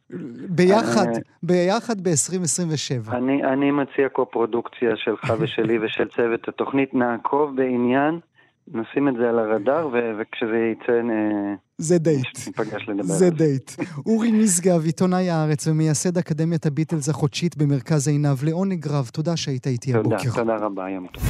ביחד, 0.49 1.07
אה, 1.07 1.19
ביחד 1.43 2.01
ב-2027. 2.01 3.11
אני, 3.15 3.43
אני 3.43 3.71
מציע 3.71 4.09
קו-פרודוקציה 4.09 4.95
שלך 4.95 5.33
ושלי 5.39 5.79
ושל 5.85 6.07
צוות 6.07 6.47
התוכנית, 6.47 6.93
נעקוב 6.93 7.55
בעניין, 7.55 8.19
נשים 8.73 9.07
את 9.07 9.13
זה 9.19 9.29
על 9.29 9.39
הרדאר, 9.39 9.87
ו- 9.87 10.11
וכשזה 10.19 10.71
יצא... 10.71 11.01
זה 11.77 11.99
דייט. 11.99 12.37
זה 13.01 13.29
דייט. 13.29 13.71
אורי 14.05 14.31
משגב, 14.31 14.85
עיתונאי 14.85 15.29
הארץ 15.29 15.67
ומייסד 15.67 16.17
אקדמיית 16.17 16.65
הביטלס 16.65 17.09
החודשית 17.09 17.57
במרכז 17.57 18.07
עינב, 18.07 18.43
לעונג 18.43 18.87
רב, 18.87 19.09
תודה 19.13 19.37
שהיית 19.37 19.67
איתי 19.67 19.93
הבוקר. 19.93 20.17
תודה, 20.17 20.35
תודה 20.35 20.55
רבה, 20.55 20.89
יום 20.89 21.07
טוב. 21.07 21.23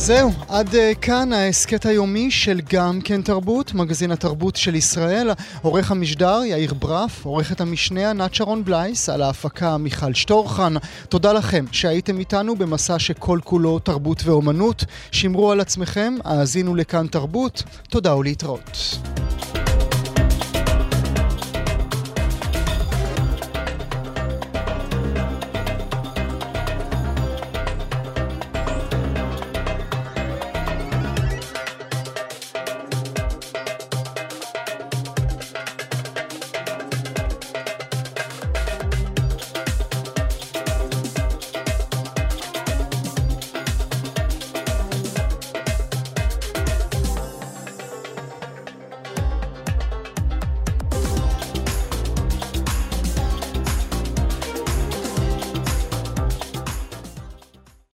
זהו, 0.00 0.30
עד 0.48 0.68
uh, 0.68 0.98
כאן 1.00 1.32
ההסכת 1.32 1.86
היומי 1.86 2.30
של 2.30 2.60
גם 2.70 3.00
כן 3.04 3.22
תרבות, 3.22 3.74
מגזין 3.74 4.10
התרבות 4.10 4.56
של 4.56 4.74
ישראל. 4.74 5.30
עורך 5.62 5.90
המשדר 5.90 6.40
יאיר 6.44 6.74
ברף, 6.74 7.24
עורכת 7.24 7.60
המשנה 7.60 8.10
ענת 8.10 8.34
שרון 8.34 8.64
בלייס, 8.64 9.08
על 9.08 9.22
ההפקה 9.22 9.76
מיכל 9.76 10.14
שטורחן. 10.14 10.74
תודה 11.08 11.32
לכם 11.32 11.64
שהייתם 11.72 12.18
איתנו 12.18 12.56
במסע 12.56 12.98
שכל 12.98 13.38
כולו 13.44 13.78
תרבות 13.78 14.22
ואומנות. 14.24 14.84
שמרו 15.10 15.52
על 15.52 15.60
עצמכם, 15.60 16.14
האזינו 16.24 16.74
לכאן 16.74 17.06
תרבות. 17.06 17.62
תודה 17.88 18.16
ולהתראות. 18.16 18.98